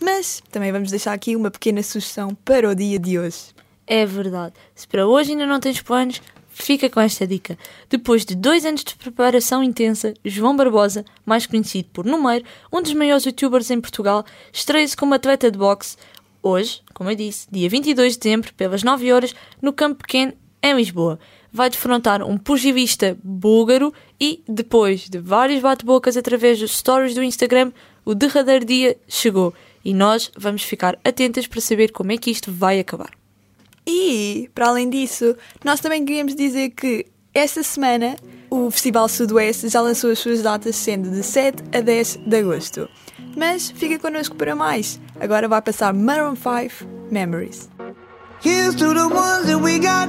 Mas 0.00 0.40
também 0.52 0.70
vamos 0.70 0.90
deixar 0.90 1.12
aqui 1.12 1.34
uma 1.34 1.50
pequena 1.50 1.82
sugestão 1.82 2.32
para 2.44 2.70
o 2.70 2.76
dia 2.76 2.96
de 2.96 3.18
hoje. 3.18 3.46
É 3.88 4.06
verdade. 4.06 4.54
Se 4.72 4.86
para 4.86 5.04
hoje 5.04 5.32
ainda 5.32 5.46
não 5.46 5.58
tens 5.58 5.82
planos, 5.82 6.22
fica 6.48 6.88
com 6.88 7.00
esta 7.00 7.26
dica. 7.26 7.58
Depois 7.90 8.24
de 8.24 8.36
dois 8.36 8.64
anos 8.64 8.84
de 8.84 8.94
preparação 8.94 9.60
intensa, 9.60 10.14
João 10.24 10.54
Barbosa, 10.54 11.04
mais 11.26 11.44
conhecido 11.44 11.88
por 11.92 12.04
Numeiro, 12.04 12.44
um 12.72 12.80
dos 12.80 12.94
maiores 12.94 13.24
youtubers 13.24 13.68
em 13.72 13.80
Portugal, 13.80 14.24
estreia-se 14.52 14.96
como 14.96 15.12
atleta 15.12 15.50
de 15.50 15.58
boxe 15.58 15.96
hoje, 16.40 16.82
como 16.94 17.10
eu 17.10 17.16
disse, 17.16 17.48
dia 17.50 17.68
22 17.68 18.12
de 18.12 18.20
dezembro, 18.20 18.54
pelas 18.54 18.84
9 18.84 19.12
horas, 19.12 19.34
no 19.60 19.72
Campo 19.72 20.04
Pequeno, 20.04 20.34
em 20.62 20.76
Lisboa. 20.76 21.18
Vai 21.52 21.70
defrontar 21.70 22.22
um 22.22 22.36
pugilista 22.36 23.16
búlgaro 23.22 23.92
e, 24.20 24.42
depois 24.48 25.08
de 25.08 25.18
vários 25.18 25.60
bate-bocas 25.60 26.16
através 26.16 26.58
dos 26.58 26.76
stories 26.76 27.14
do 27.14 27.22
Instagram, 27.22 27.72
o 28.04 28.14
derradeiro 28.14 28.64
dia 28.64 28.96
chegou 29.08 29.54
e 29.84 29.94
nós 29.94 30.30
vamos 30.36 30.62
ficar 30.62 30.98
atentas 31.04 31.46
para 31.46 31.60
saber 31.60 31.92
como 31.92 32.12
é 32.12 32.16
que 32.16 32.30
isto 32.30 32.52
vai 32.52 32.78
acabar. 32.78 33.10
E, 33.86 34.50
para 34.54 34.68
além 34.68 34.90
disso, 34.90 35.34
nós 35.64 35.80
também 35.80 36.04
queríamos 36.04 36.34
dizer 36.34 36.70
que 36.70 37.06
esta 37.32 37.62
semana 37.62 38.16
o 38.50 38.70
Festival 38.70 39.08
Sudoeste 39.08 39.68
já 39.68 39.80
lançou 39.80 40.10
as 40.10 40.18
suas 40.18 40.42
datas, 40.42 40.76
sendo 40.76 41.10
de 41.10 41.22
7 41.22 41.62
a 41.72 41.80
10 41.80 42.16
de 42.26 42.36
agosto. 42.36 42.88
Mas 43.36 43.70
fica 43.70 43.98
connosco 43.98 44.36
para 44.36 44.54
mais. 44.54 45.00
Agora 45.20 45.48
vai 45.48 45.62
passar 45.62 45.94
Maroon 45.94 46.34
5 46.34 47.10
Memories. 47.10 47.68
Here's 48.44 48.74
to 48.76 48.94
the 48.94 49.06
ones 49.06 49.46
that 49.46 49.60
we 49.62 49.78
got. 49.78 50.08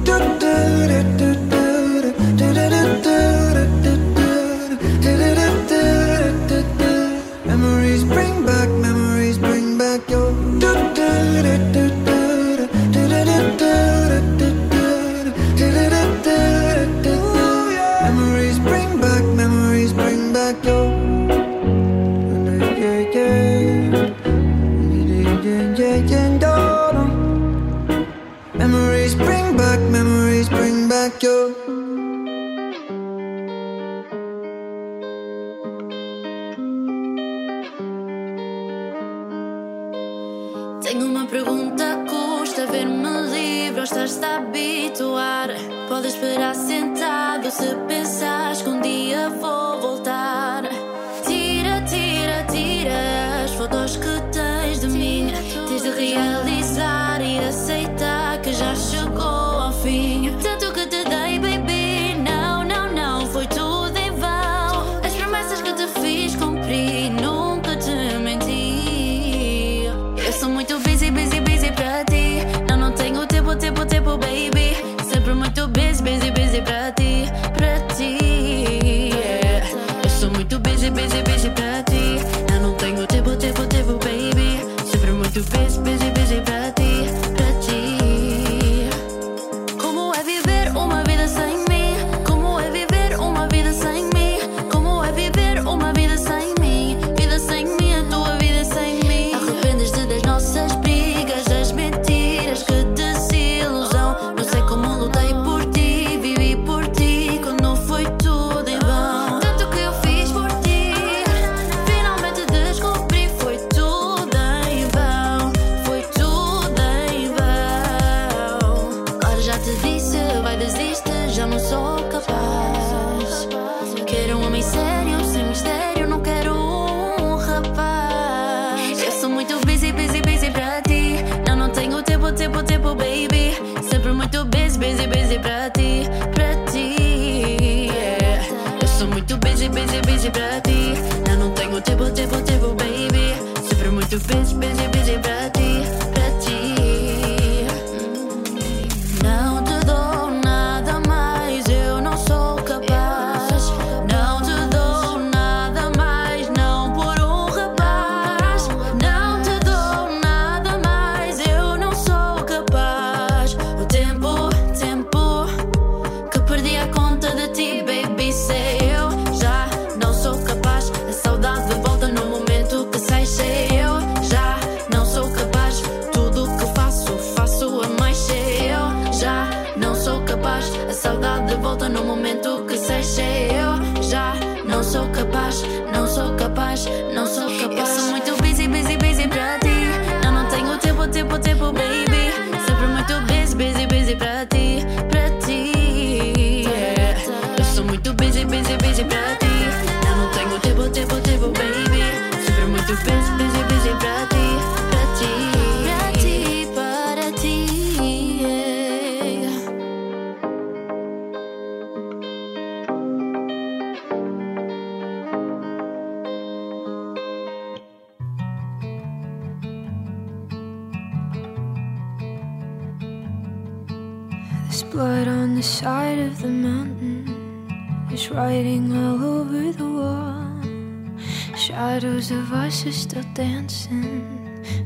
There's 224.81 224.93
blood 224.93 225.27
on 225.27 225.53
the 225.53 225.61
side 225.61 226.17
of 226.17 226.41
the 226.41 226.47
mountain. 226.47 228.07
There's 228.09 228.31
writing 228.31 228.91
all 228.97 229.23
over 229.23 229.71
the 229.71 229.85
wall. 229.85 231.17
Shadows 231.55 232.31
of 232.31 232.51
us 232.51 232.87
are 232.87 232.91
still 232.91 233.23
dancing 233.35 234.25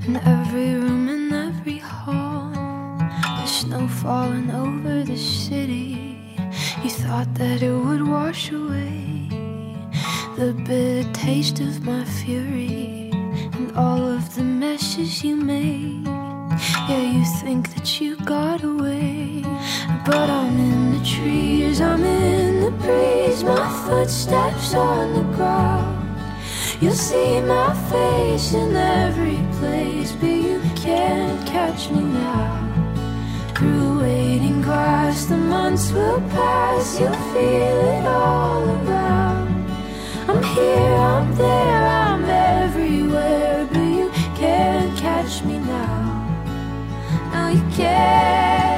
in 0.06 0.18
every 0.18 0.74
room 0.76 1.08
and 1.08 1.32
every 1.34 1.78
hall. 1.78 2.52
The 3.40 3.46
snow 3.46 3.88
falling 3.88 4.52
over 4.52 5.04
the 5.04 5.16
city. 5.16 6.36
You 6.84 6.90
thought 6.90 7.34
that 7.36 7.62
it 7.64 7.72
would 7.72 8.06
wash 8.06 8.52
away 8.52 9.30
the 10.36 10.54
bitter 10.68 11.10
taste 11.14 11.62
of 11.62 11.86
my 11.86 12.04
fury 12.04 13.12
and 13.54 13.72
all 13.78 14.06
of 14.06 14.36
the 14.36 14.44
messes 14.44 15.24
you 15.24 15.38
made. 15.38 16.06
Yeah, 16.88 17.02
you 17.02 17.26
think 17.42 17.74
that 17.76 18.00
you 18.00 18.16
got 18.26 18.64
away, 18.64 19.44
but 20.06 20.30
I'm 20.30 20.60
in 20.60 20.92
the 20.92 21.04
trees, 21.04 21.82
I'm 21.82 22.04
in 22.04 22.62
the 22.62 22.72
breeze, 22.72 23.44
my 23.44 23.68
footsteps 23.86 24.76
on 24.76 25.14
the 25.14 25.36
ground. 25.36 26.20
You'll 26.80 26.94
see 26.94 27.42
my 27.42 27.74
face 27.90 28.54
in 28.54 28.76
every 28.76 29.40
place, 29.58 30.12
but 30.12 30.30
you 30.30 30.62
can't 30.76 31.48
catch 31.48 31.90
me 31.90 32.02
now. 32.02 32.62
Through 33.56 34.02
waiting 34.02 34.62
grass, 34.62 35.26
the 35.26 35.38
months 35.38 35.92
will 35.92 36.22
pass, 36.30 37.00
you'll 37.00 37.12
feel 37.34 37.80
it 37.96 38.06
all 38.06 38.64
around. 38.64 39.48
I'm 40.28 40.44
here, 40.44 40.96
I'm 41.14 41.36
there, 41.36 41.88
I'm 41.88 42.26
everywhere, 42.26 43.68
but 43.72 43.80
you 43.80 44.12
can't 44.36 44.96
catch 44.98 45.44
me 45.44 45.58
now. 45.58 45.96
No, 47.34 47.48
you 47.48 47.64
can't 47.76 48.56
now. 48.66 48.75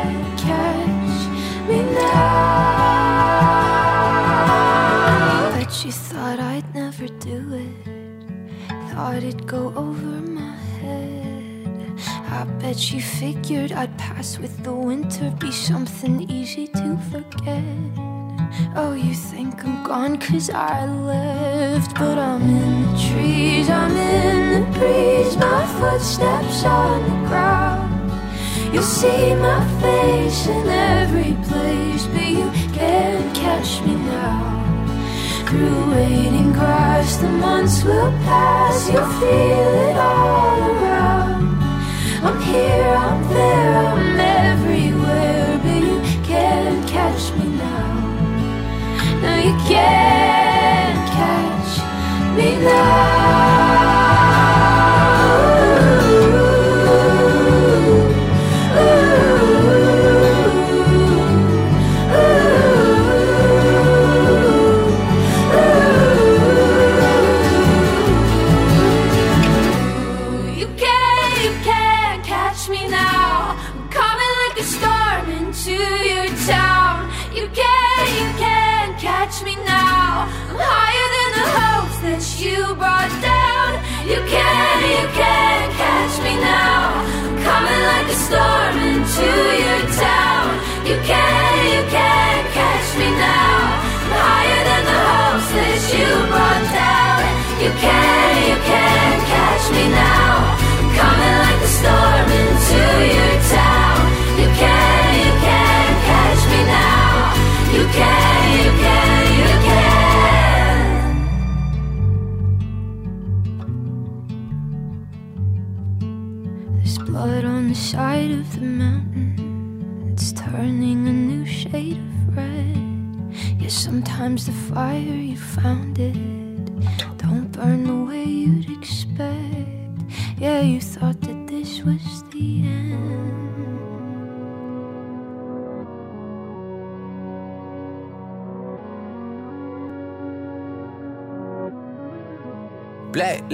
Bet 5.54 5.86
you 5.86 5.92
thought 5.92 6.40
I'd 6.40 6.74
never 6.74 7.08
do 7.08 7.54
it, 7.54 7.76
thought 8.92 9.18
it'd 9.18 9.48
go 9.48 9.74
over 9.76 10.22
my 10.40 10.56
head. 10.80 12.00
I 12.30 12.44
bet 12.60 12.92
you 12.92 13.02
figured 13.02 13.72
I'd 13.72 13.98
pass 13.98 14.38
with 14.40 14.64
the 14.64 14.74
winter, 14.74 15.34
be 15.40 15.52
something 15.52 16.30
easy 16.30 16.68
to 16.68 16.98
forget. 17.12 18.08
Oh, 18.76 18.94
you 18.94 19.14
think 19.14 19.64
I'm 19.66 19.84
gone 19.84 20.18
cause 20.20 20.50
I 20.50 20.86
left 20.86 21.96
But 21.96 22.18
I'm 22.18 22.42
in 22.42 22.84
the 22.84 23.00
trees, 23.10 23.70
I'm 23.70 23.96
in 23.96 24.62
the 24.62 24.80
breeze 24.80 25.36
My 25.38 25.66
footsteps 25.80 26.64
on 26.64 27.04
the 27.04 27.28
ground 27.28 27.87
You'll 28.78 28.86
see 28.86 29.34
my 29.34 29.66
face 29.82 30.46
in 30.46 30.68
every 30.68 31.34
place 31.50 32.06
But 32.14 32.28
you 32.28 32.48
can't 32.74 33.36
catch 33.36 33.82
me 33.82 33.96
now. 33.96 35.48
Through 35.48 35.90
waiting 35.90 36.54
grass, 36.54 37.18
the 37.18 37.28
months 37.28 37.84
will 37.84 38.12
pass 38.30 38.88
You'll 38.88 39.04
feel 39.20 39.74
it 39.90 39.98
all 39.98 40.62
around. 40.62 41.58
I'm 42.24 42.40
here, 42.40 42.94
I'm 42.94 43.28
there, 43.34 43.78
I'm 43.82 44.07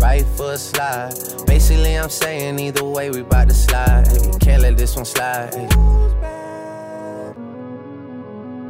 right 0.00 0.24
foot 0.36 0.58
slide. 0.58 1.14
Basically, 1.46 1.98
I'm 1.98 2.10
saying 2.10 2.58
either 2.58 2.84
way, 2.84 3.10
we 3.10 3.22
bout 3.22 3.48
to 3.48 3.54
slide. 3.54 4.06
Can't 4.40 4.62
let 4.62 4.76
this 4.76 4.96
one 4.96 5.04
slide. 5.04 5.54
hey. 5.54 5.68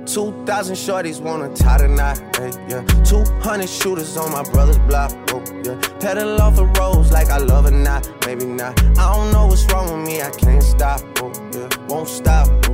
2,000 0.06 0.76
shorties 0.76 1.20
wanna 1.20 1.54
tie 1.56 1.86
knot, 1.86 2.18
hey, 2.36 2.52
yeah. 2.68 2.82
200 3.04 3.68
shooters 3.68 4.16
on 4.16 4.30
my 4.30 4.42
brother's 4.52 4.78
block, 4.78 5.10
oh, 5.32 5.42
yeah. 5.64 5.76
Pedal 5.98 6.40
off 6.40 6.56
the 6.56 6.66
roads 6.78 7.10
like 7.10 7.30
I 7.30 7.38
love 7.38 7.66
it, 7.66 7.72
not, 7.72 8.08
maybe 8.26 8.44
not. 8.44 8.78
I 8.98 9.14
don't 9.14 9.32
know 9.32 9.46
what's 9.46 9.64
wrong 9.72 9.90
with 9.90 10.06
me, 10.06 10.22
I 10.22 10.30
can't 10.30 10.62
stop, 10.62 11.00
oh, 11.20 11.32
yeah. 11.52 11.68
Won't 11.88 12.08
stop, 12.08 12.48
oh. 12.68 12.73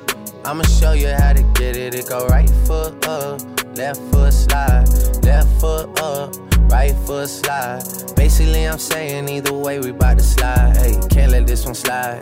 I'ma 0.43 0.63
show 0.63 0.93
you 0.93 1.09
how 1.09 1.33
to 1.33 1.43
get 1.53 1.77
it. 1.77 1.93
It 1.93 2.09
go 2.09 2.25
right 2.27 2.49
foot 2.65 3.05
up, 3.07 3.41
left 3.77 4.01
foot 4.11 4.33
slide, 4.33 4.87
left 5.23 5.61
foot 5.61 5.99
up, 6.01 6.35
right 6.71 6.95
foot 7.05 7.29
slide. 7.29 7.83
Basically, 8.15 8.67
I'm 8.67 8.79
saying 8.79 9.29
either 9.29 9.53
way, 9.53 9.79
we 9.79 9.91
bout 9.91 10.17
to 10.17 10.23
slide. 10.23 10.77
Hey, 10.77 10.99
can't 11.09 11.31
let 11.31 11.45
this 11.45 11.65
one 11.65 11.75
slide. 11.75 12.21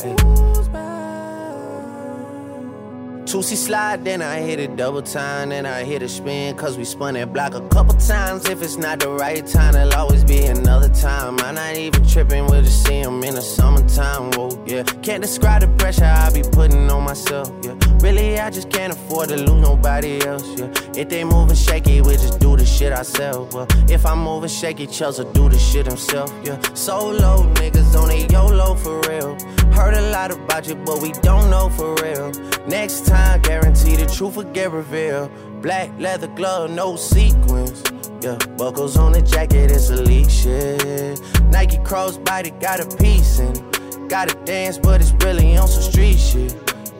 Two-C 3.26 3.56
slide, 3.56 4.04
then 4.04 4.24
I 4.24 4.40
hit 4.40 4.60
it 4.60 4.76
double 4.76 5.04
time, 5.04 5.50
then 5.50 5.68
I 5.68 5.84
hit 5.84 6.02
a 6.02 6.10
spin, 6.10 6.58
cause 6.58 6.80
we 6.80 6.84
spun 6.84 7.14
that 7.14 7.32
block 7.32 7.54
a 7.54 7.62
couple 7.70 7.94
times. 7.94 8.50
If 8.50 8.64
it's 8.64 8.76
not 8.76 9.00
the 9.00 9.10
right 9.12 9.46
time, 9.46 9.76
it'll 9.76 9.94
always 9.94 10.24
be 10.24 10.46
another 10.46 10.90
time. 10.90 11.40
I'm 11.40 11.54
not 11.54 11.76
even 11.76 12.04
tripping, 12.08 12.48
we'll 12.48 12.64
just 12.64 12.84
see 12.88 12.98
in 12.98 13.20
the 13.20 13.42
summertime, 13.42 14.32
whoa, 14.32 14.50
yeah. 14.66 14.82
Can't 15.04 15.22
describe 15.22 15.62
the 15.62 15.68
pressure 15.78 16.06
I 16.06 16.32
be 16.34 16.42
putting 16.42 16.90
on 16.90 17.04
myself, 17.04 17.52
yeah. 17.62 17.76
Really, 18.02 18.40
I 18.40 18.50
just 18.50 18.70
can't 18.70 18.94
afford 18.94 19.30
to 19.30 19.36
lose 19.36 19.62
nobody 19.62 20.26
else, 20.26 20.48
yeah. 20.58 20.72
If 20.96 21.10
they 21.10 21.24
moving 21.24 21.56
shaky, 21.56 22.02
we 22.02 22.14
just 22.14 22.40
do 22.40 22.56
the 22.56 22.66
shit 22.66 22.94
ourselves, 22.94 23.54
well. 23.54 23.68
If 23.90 24.06
I'm 24.06 24.20
moving 24.20 24.50
shaky, 24.50 24.88
Chelsea 24.88 25.26
do 25.34 25.50
the 25.50 25.60
shit 25.60 25.86
himself, 25.86 26.34
yeah. 26.44 26.60
Solo 26.74 27.44
niggas 27.56 27.96
on 28.02 28.10
a 28.10 28.26
YOLO 28.32 28.76
for 28.76 29.02
real. 29.02 29.38
Heard 29.74 29.96
a 29.96 30.12
lot 30.12 30.32
about 30.32 30.68
you, 30.68 30.76
but 30.76 31.02
we 31.02 31.12
don't 31.12 31.50
know 31.50 31.70
for 31.70 31.94
real. 31.96 32.32
Next 32.68 33.06
time, 33.06 33.42
guarantee 33.42 33.98
the 33.98 34.06
truth 34.06 34.38
will 34.38 34.52
get 34.52 34.72
revealed. 34.72 35.30
Black 35.62 35.90
leather 36.00 36.28
glove, 36.28 36.72
no 36.72 36.96
sequins. 36.96 37.84
Yeah, 38.22 38.38
buckles 38.58 38.96
on 38.96 39.12
the 39.12 39.22
jacket, 39.22 39.72
it's 39.72 39.90
elite 39.90 40.32
shit. 40.32 41.20
Nike 41.52 41.78
crossbody 41.80 42.58
got 42.62 42.80
a 42.80 42.98
piece 42.98 43.40
in 43.40 43.52
it. 43.52 44.10
Gotta 44.10 44.36
dance, 44.46 44.78
but 44.78 45.02
it's 45.02 45.12
really 45.24 45.58
on 45.58 45.68
some 45.68 45.84
street 45.84 46.18
shit. 46.18 46.56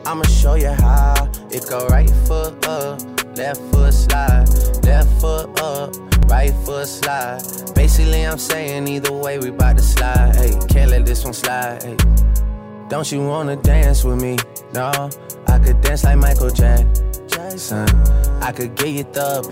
I'ma 0.06 0.24
show 0.24 0.54
you 0.54 0.70
how. 0.70 1.30
It 1.50 1.68
go 1.68 1.86
right 1.88 2.10
foot 2.26 2.66
up, 2.66 3.00
left 3.36 3.60
foot 3.70 3.92
slide, 3.92 4.48
left 4.84 5.20
foot 5.20 5.60
up, 5.60 5.94
right 6.30 6.52
foot 6.64 6.86
slide. 6.86 7.42
Basically, 7.74 8.26
I'm 8.26 8.38
saying 8.38 8.88
either 8.88 9.12
way, 9.12 9.38
we 9.38 9.50
bout 9.50 9.76
to 9.76 9.82
slide. 9.82 10.36
Hey, 10.36 10.58
can't 10.68 10.90
let 10.90 11.06
this 11.06 11.24
one 11.24 11.34
slide. 11.34 12.02
Don't 12.88 13.10
you 13.12 13.24
wanna 13.24 13.56
dance 13.56 14.04
with 14.04 14.20
me? 14.20 14.36
No, 14.74 15.10
I 15.46 15.58
could 15.58 15.80
dance 15.80 16.04
like 16.04 16.18
Michael 16.18 16.50
Jackson. 16.50 17.88
I 18.42 18.52
could 18.52 18.74
get 18.74 18.88
you 18.88 19.04
the 19.04 19.42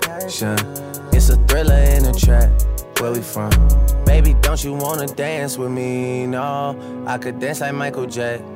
passion. 0.00 0.56
It's 1.12 1.28
a 1.28 1.36
thriller 1.46 1.74
in 1.74 2.02
the 2.04 2.12
track. 2.12 2.50
Where 3.00 3.12
we 3.12 3.20
from? 3.20 3.50
Baby, 4.04 4.34
don't 4.40 4.62
you 4.64 4.72
wanna 4.72 5.06
dance 5.06 5.58
with 5.58 5.70
me? 5.70 6.26
No, 6.26 7.04
I 7.06 7.18
could 7.18 7.38
dance 7.38 7.60
like 7.60 7.74
Michael 7.74 8.06
Jackson. 8.06 8.55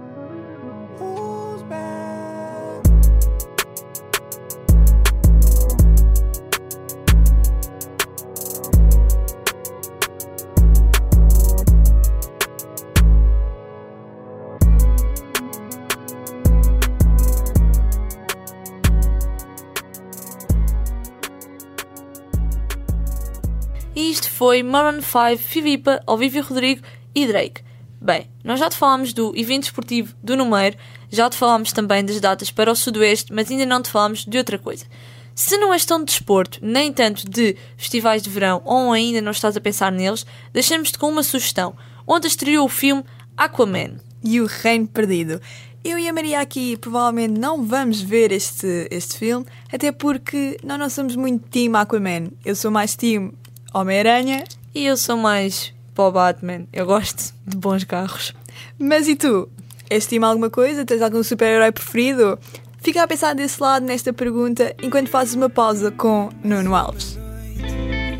Foi 24.41 24.63
Maroon 24.63 25.03
5, 25.03 25.37
Fivipa, 25.37 26.01
Olivia 26.07 26.41
Rodrigo 26.41 26.81
e 27.13 27.27
Drake. 27.27 27.61
Bem, 28.01 28.27
nós 28.43 28.59
já 28.59 28.71
te 28.71 28.75
falámos 28.75 29.13
do 29.13 29.31
evento 29.37 29.65
esportivo 29.65 30.15
do 30.23 30.35
Numeiro, 30.35 30.75
já 31.11 31.29
te 31.29 31.37
falámos 31.37 31.71
também 31.71 32.03
das 32.03 32.19
datas 32.19 32.49
para 32.49 32.71
o 32.71 32.75
Sudoeste, 32.75 33.31
mas 33.31 33.51
ainda 33.51 33.67
não 33.67 33.83
te 33.83 33.91
falámos 33.91 34.25
de 34.25 34.35
outra 34.39 34.57
coisa. 34.57 34.87
Se 35.35 35.55
não 35.59 35.71
és 35.71 35.85
tão 35.85 35.99
de 35.99 36.05
desporto, 36.05 36.57
nem 36.59 36.91
tanto 36.91 37.29
de 37.29 37.55
festivais 37.77 38.23
de 38.23 38.31
verão 38.31 38.63
ou 38.65 38.91
ainda 38.91 39.21
não 39.21 39.29
estás 39.29 39.55
a 39.55 39.61
pensar 39.61 39.91
neles, 39.91 40.25
deixamos-te 40.51 40.97
com 40.97 41.09
uma 41.09 41.21
sugestão. 41.21 41.75
Ontem 42.07 42.27
estreou 42.27 42.65
o 42.65 42.67
filme 42.67 43.03
Aquaman. 43.37 43.97
E 44.23 44.41
o 44.41 44.47
Reino 44.47 44.87
Perdido. 44.87 45.39
Eu 45.83 45.99
e 45.99 46.09
a 46.09 46.13
Maria 46.13 46.39
aqui 46.39 46.77
provavelmente 46.77 47.39
não 47.39 47.63
vamos 47.63 48.01
ver 48.01 48.31
este, 48.31 48.87
este 48.89 49.19
filme, 49.19 49.45
até 49.71 49.91
porque 49.91 50.57
nós 50.63 50.79
não 50.79 50.89
somos 50.89 51.15
muito 51.15 51.47
team 51.47 51.75
Aquaman. 51.75 52.31
Eu 52.43 52.55
sou 52.55 52.71
mais 52.71 52.95
team 52.95 53.33
Homem-Aranha. 53.73 54.43
E 54.73 54.85
eu 54.85 54.97
sou 54.97 55.17
mais 55.17 55.73
para 55.93 56.05
o 56.05 56.11
Batman. 56.11 56.67
Eu 56.71 56.85
gosto 56.85 57.33
de 57.45 57.57
bons 57.57 57.83
carros. 57.83 58.33
Mas 58.79 59.07
e 59.07 59.15
tu? 59.15 59.49
És 59.89 60.05
team 60.05 60.23
alguma 60.23 60.49
coisa? 60.49 60.85
Tens 60.85 61.01
algum 61.01 61.21
super-herói 61.23 61.71
preferido? 61.71 62.39
Fica 62.81 63.03
a 63.03 63.07
pensar 63.07 63.35
desse 63.35 63.61
lado 63.61 63.85
nesta 63.85 64.11
pergunta 64.11 64.75
enquanto 64.81 65.09
fazes 65.09 65.35
uma 65.35 65.49
pausa 65.49 65.91
com 65.91 66.29
Nuno 66.43 66.73
Alves. 66.73 67.17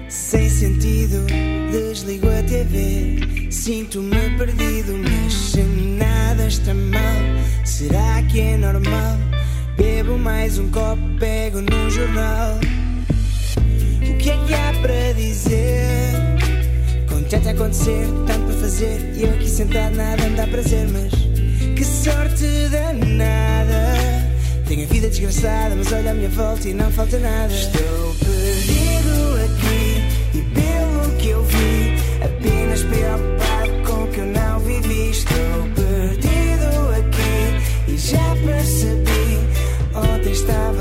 Sem 0.08 0.50
sentido, 0.50 1.26
desligo 1.72 2.28
a 2.28 2.44
TV. 2.44 3.50
Sinto-me 3.50 4.38
perdido, 4.38 4.94
mas 4.98 5.34
se 5.34 5.62
nada 5.62 6.48
está 6.48 6.74
mal, 6.74 7.66
será 7.66 8.22
que 8.30 8.40
é 8.40 8.58
normal? 8.58 9.18
Bebo 9.78 10.18
mais 10.18 10.60
um 10.60 10.70
copo, 10.70 11.02
pego 11.20 11.62
num 11.62 11.90
jornal. 11.90 12.60
Que 14.22 14.30
é 14.30 14.38
que 14.46 14.54
há 14.54 14.72
para 14.82 15.14
dizer? 15.14 16.14
Com 17.10 17.24
tanto 17.24 17.48
a 17.48 17.52
acontecer, 17.54 18.06
tanto 18.28 18.46
para 18.46 18.56
fazer, 18.58 19.14
e 19.16 19.24
eu 19.24 19.32
aqui 19.32 19.50
sentado 19.50 19.96
nada 19.96 20.30
me 20.30 20.36
dá 20.36 20.46
prazer, 20.46 20.88
mas 20.90 21.12
que 21.76 21.84
sorte 21.84 22.46
danada. 22.70 23.96
Tenho 24.68 24.84
a 24.84 24.86
vida 24.86 25.10
desgraçada, 25.10 25.74
mas 25.76 25.92
olha 25.92 26.12
à 26.12 26.14
minha 26.14 26.30
volta 26.30 26.70
e 26.70 26.74
não 26.74 26.92
falta 26.92 27.18
nada. 27.18 27.52
Estou 27.52 28.16
perdido 28.20 29.40
aqui 29.44 30.38
e 30.38 30.42
pelo 30.54 31.18
que 31.18 31.30
eu 31.30 31.44
vi, 31.44 31.96
apenas 32.24 32.84
preocupado 32.84 33.72
com 33.88 34.04
o 34.04 34.08
que 34.08 34.20
eu 34.20 34.28
não 34.28 34.60
vivi. 34.60 35.10
Estou 35.10 35.68
perdido 35.76 36.92
aqui 36.92 37.92
e 37.92 37.98
já 37.98 38.36
percebi. 38.46 39.40
Ontem 39.96 40.32
estava 40.32 40.81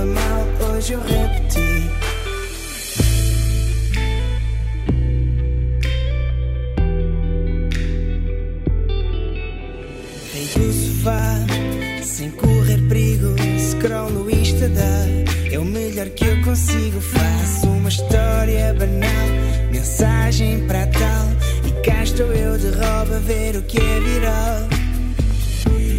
consigo. 16.60 17.00
Faço 17.00 17.66
uma 17.68 17.88
história 17.88 18.74
banal, 18.74 19.70
mensagem 19.72 20.66
para 20.66 20.86
tal. 20.86 21.26
E 21.66 21.72
cá 21.82 22.02
estou 22.02 22.32
eu 22.32 22.58
de 22.58 22.68
roupa 22.68 23.16
a 23.16 23.20
ver 23.20 23.56
o 23.56 23.62
que 23.62 23.78
é 23.78 24.00
viral. 24.00 24.68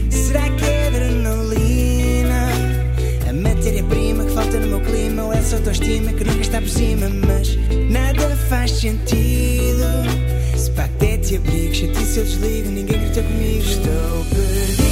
Será 0.10 0.50
que 0.50 0.66
é 0.66 0.88
adrenalina? 0.88 2.52
A 3.30 3.34
matéria-prima 3.34 4.26
que 4.26 4.32
falta 4.34 4.60
no 4.60 4.68
meu 4.68 4.82
clima 4.82 5.24
ou 5.24 5.34
essa 5.34 5.56
autoestima 5.58 6.14
que 6.14 6.24
nunca 6.24 6.42
está 6.42 6.62
por 6.62 6.70
cima? 6.70 7.10
Mas 7.10 7.58
nada 7.90 8.36
faz 8.50 8.72
sentido. 8.72 9.86
Se 10.56 10.70
pacto 10.72 11.06
é 11.06 11.18
te 11.18 11.38
abrigo, 11.38 11.74
chatice 11.74 12.20
eu 12.20 12.26
desligo, 12.26 12.70
ninguém 12.70 13.00
grita 13.00 13.24
comigo. 13.24 13.64
Estou 13.64 14.26
perdido 14.30 14.91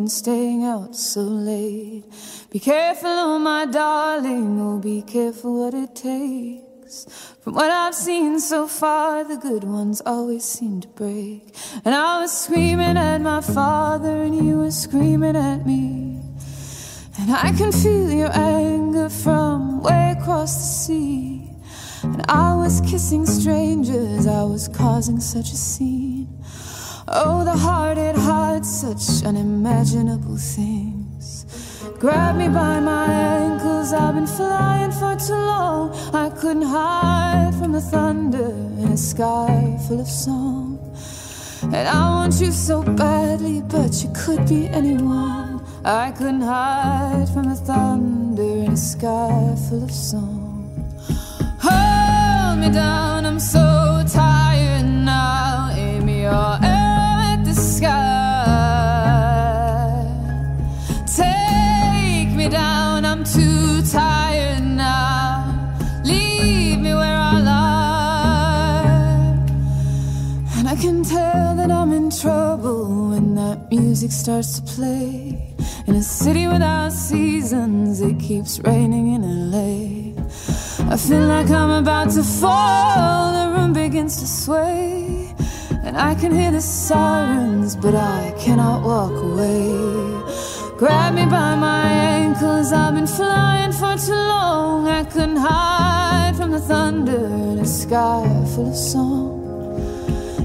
me 0.00 0.08
staying 0.08 0.64
out 0.64 0.96
so 0.96 1.20
late. 1.20 2.04
Be 2.50 2.58
careful, 2.58 3.10
oh 3.10 3.38
my 3.38 3.66
darling, 3.66 4.60
oh 4.60 4.78
be 4.78 5.02
careful 5.02 5.64
what 5.64 5.74
it 5.74 5.94
takes. 5.94 7.06
From 7.40 7.54
what 7.54 7.70
I've 7.70 7.94
seen 7.94 8.40
so 8.40 8.66
far, 8.66 9.24
the 9.24 9.36
good 9.36 9.64
ones 9.64 10.00
always 10.04 10.44
seem 10.44 10.80
to 10.80 10.88
break. 10.88 11.54
And 11.84 11.94
I 11.94 12.20
was 12.20 12.32
screaming 12.32 12.96
at 12.96 13.18
my 13.18 13.40
father, 13.40 14.22
and 14.22 14.34
you 14.34 14.58
were 14.58 14.70
screaming 14.70 15.36
at 15.36 15.66
me. 15.66 16.20
And 17.18 17.30
I 17.30 17.52
can 17.52 17.72
feel 17.72 18.10
your 18.10 18.32
anger 18.32 19.10
from 19.10 19.82
way 19.82 20.16
across 20.18 20.56
the 20.56 20.68
sea. 20.84 21.50
And 22.02 22.24
I 22.28 22.54
was 22.54 22.80
kissing 22.80 23.26
strangers, 23.26 24.26
I 24.26 24.44
was 24.44 24.68
causing 24.68 25.20
such 25.20 25.52
a 25.52 25.56
scene. 25.56 26.19
Oh, 27.12 27.44
the 27.44 27.56
heart, 27.56 27.98
it 27.98 28.14
hides 28.14 28.70
such 28.70 29.26
unimaginable 29.26 30.36
things. 30.36 31.44
Grab 31.98 32.36
me 32.36 32.48
by 32.48 32.78
my 32.78 33.04
ankles, 33.04 33.92
I've 33.92 34.14
been 34.14 34.28
flying 34.28 34.92
for 34.92 35.16
too 35.16 35.34
long. 35.34 35.92
I 36.14 36.30
couldn't 36.30 36.62
hide 36.62 37.52
from 37.58 37.72
the 37.72 37.80
thunder 37.80 38.50
in 38.78 38.92
a 38.92 38.96
sky 38.96 39.76
full 39.88 40.00
of 40.00 40.06
song. 40.06 40.78
And 41.62 41.88
I 41.88 42.08
want 42.10 42.40
you 42.40 42.52
so 42.52 42.80
badly, 42.82 43.60
but 43.62 43.92
you 44.04 44.12
could 44.14 44.48
be 44.48 44.68
anyone. 44.68 45.66
I 45.84 46.12
couldn't 46.12 46.42
hide 46.42 47.28
from 47.34 47.48
the 47.48 47.56
thunder 47.56 48.42
in 48.64 48.72
a 48.74 48.76
sky 48.76 49.56
full 49.68 49.82
of 49.82 49.90
song. 49.90 50.70
Hold 51.58 52.60
me 52.60 52.70
down, 52.70 53.26
I'm 53.26 53.40
so 53.40 54.04
tired 54.06 54.84
now. 54.84 55.72
Aim 55.74 56.08
arrow 56.08 56.79
down, 62.50 63.04
I'm 63.04 63.22
too 63.22 63.82
tired 63.82 64.62
now. 64.62 65.74
Leave 66.04 66.80
me 66.80 66.92
where 66.94 67.16
I 67.16 67.40
lie. 67.40 68.90
And 70.56 70.68
I 70.68 70.76
can 70.76 71.04
tell 71.04 71.54
that 71.56 71.70
I'm 71.70 71.92
in 71.92 72.10
trouble 72.10 73.10
when 73.10 73.34
that 73.36 73.70
music 73.70 74.10
starts 74.10 74.58
to 74.58 74.62
play. 74.74 75.54
In 75.86 75.94
a 75.94 76.02
city 76.02 76.46
without 76.48 76.92
seasons, 76.92 78.00
it 78.00 78.18
keeps 78.18 78.60
raining 78.60 79.14
in 79.14 79.22
LA. 79.50 80.12
I 80.92 80.96
feel 80.96 81.26
like 81.26 81.50
I'm 81.50 81.70
about 81.82 82.10
to 82.10 82.24
fall, 82.24 83.32
the 83.32 83.46
room 83.56 83.72
begins 83.72 84.20
to 84.20 84.26
sway. 84.26 85.34
And 85.84 85.96
I 85.96 86.14
can 86.14 86.32
hear 86.32 86.50
the 86.50 86.60
sirens, 86.60 87.76
but 87.76 87.94
I 87.94 88.34
cannot 88.38 88.82
walk 88.82 89.12
away. 89.12 90.49
Grab 90.80 91.12
me 91.12 91.26
by 91.26 91.54
my 91.56 91.92
ankles, 91.92 92.72
I've 92.72 92.94
been 92.94 93.06
flying 93.06 93.70
for 93.70 93.98
too 93.98 94.14
long. 94.14 94.88
I 94.88 95.04
couldn't 95.04 95.36
hide 95.36 96.32
from 96.38 96.52
the 96.52 96.58
thunder 96.58 97.26
in 97.50 97.58
a 97.58 97.66
sky 97.66 98.24
full 98.54 98.70
of 98.70 98.76
song. 98.76 99.44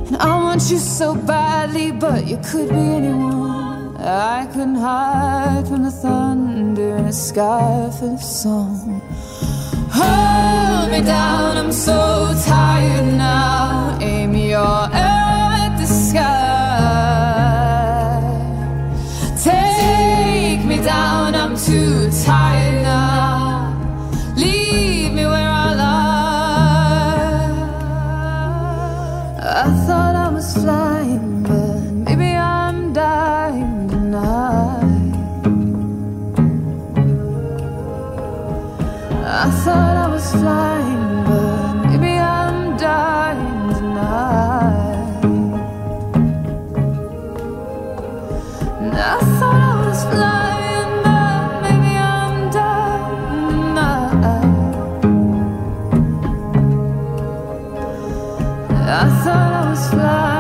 And 0.08 0.18
I 0.18 0.36
want 0.44 0.70
you 0.70 0.78
so 0.78 1.16
badly, 1.16 1.94
but 1.94 2.28
you 2.28 2.38
could 2.52 2.68
be 2.68 2.76
anyone. 2.76 3.96
I 3.96 4.46
couldn't 4.52 4.76
hide 4.76 5.70
from 5.70 5.84
the 5.84 5.92
thunder 5.92 6.98
in 6.98 7.06
a 7.06 7.14
sky 7.14 7.90
full 7.98 8.16
of 8.16 8.22
song. 8.22 9.02
Hold 9.94 10.92
me 10.92 11.02
down, 11.02 11.56
I'm 11.56 11.72
so 11.72 12.36
tired 12.46 13.14
now. 13.14 13.98
Aim 14.02 14.36
your 14.36 14.90
down, 20.86 21.34
I'm 21.34 21.58
too 21.58 22.12
tired 22.24 22.84
now. 22.84 23.74
Leave 24.38 25.14
me 25.14 25.26
where 25.26 25.50
I 25.50 25.74
lie. 25.74 26.06
I 29.64 29.66
thought 29.88 30.16
I 30.16 30.30
was 30.30 30.54
flying. 30.54 30.85
slide 59.76 60.35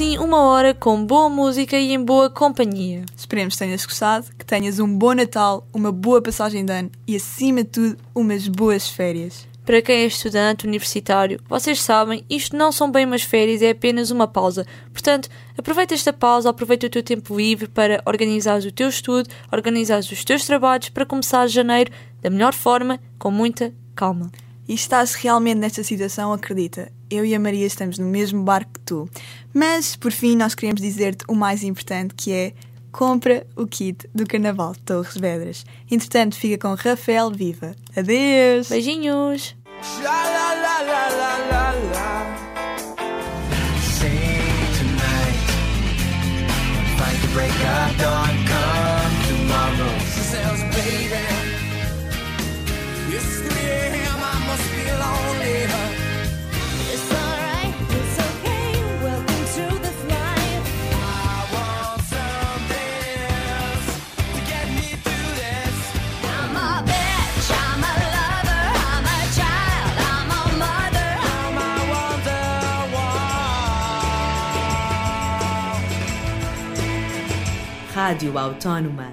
assim 0.00 0.16
uma 0.16 0.38
hora 0.44 0.72
com 0.72 1.04
boa 1.04 1.28
música 1.28 1.76
e 1.78 1.92
em 1.92 2.02
boa 2.02 2.30
companhia. 2.30 3.04
Esperemos 3.14 3.54
que 3.54 3.58
tenhas 3.58 3.84
gostado, 3.84 4.28
que 4.38 4.46
tenhas 4.46 4.78
um 4.78 4.88
bom 4.96 5.12
Natal, 5.12 5.68
uma 5.74 5.92
boa 5.92 6.22
passagem 6.22 6.64
de 6.64 6.72
ano 6.72 6.90
e, 7.06 7.16
acima 7.16 7.62
de 7.62 7.68
tudo, 7.68 7.96
umas 8.14 8.48
boas 8.48 8.88
férias. 8.88 9.46
Para 9.62 9.82
quem 9.82 9.96
é 9.96 10.06
estudante 10.06 10.66
universitário, 10.66 11.38
vocês 11.46 11.82
sabem, 11.82 12.24
isto 12.30 12.56
não 12.56 12.72
são 12.72 12.90
bem 12.90 13.04
umas 13.04 13.20
férias, 13.20 13.60
é 13.60 13.72
apenas 13.72 14.10
uma 14.10 14.26
pausa. 14.26 14.66
Portanto, 14.90 15.28
aproveita 15.58 15.92
esta 15.92 16.14
pausa, 16.14 16.48
aproveita 16.48 16.86
o 16.86 16.90
teu 16.90 17.02
tempo 17.02 17.36
livre 17.36 17.68
para 17.68 18.02
organizar 18.06 18.58
o 18.60 18.72
teu 18.72 18.88
estudo, 18.88 19.28
organizar 19.52 19.98
os 19.98 20.24
teus 20.24 20.46
trabalhos 20.46 20.88
para 20.88 21.04
começar 21.04 21.46
janeiro 21.46 21.92
da 22.22 22.30
melhor 22.30 22.54
forma, 22.54 22.98
com 23.18 23.30
muita 23.30 23.70
calma. 23.94 24.32
E 24.70 24.74
estás 24.74 25.14
realmente 25.16 25.58
nesta 25.58 25.82
situação, 25.82 26.32
acredita, 26.32 26.92
eu 27.10 27.24
e 27.24 27.34
a 27.34 27.40
Maria 27.40 27.66
estamos 27.66 27.98
no 27.98 28.06
mesmo 28.06 28.44
barco 28.44 28.74
que 28.74 28.78
tu. 28.78 29.10
Mas, 29.52 29.96
por 29.96 30.12
fim, 30.12 30.36
nós 30.36 30.54
queremos 30.54 30.80
dizer-te 30.80 31.24
o 31.26 31.34
mais 31.34 31.64
importante, 31.64 32.14
que 32.14 32.30
é 32.32 32.52
compra 32.92 33.44
o 33.56 33.66
kit 33.66 34.08
do 34.14 34.24
Carnaval 34.24 34.74
de 34.74 34.78
Torres 34.82 35.16
Vedras. 35.16 35.66
Entretanto, 35.90 36.36
fica 36.36 36.56
com 36.56 36.72
Rafael 36.76 37.32
Viva. 37.32 37.74
Adeus! 37.96 38.68
Beijinhos! 38.68 39.56
Break 47.32 47.52
of 47.52 47.96
dawn, 47.98 48.39
Rádio 78.10 78.36
Autónoma. 78.36 79.12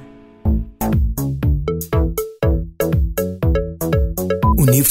Universidade 4.58 4.88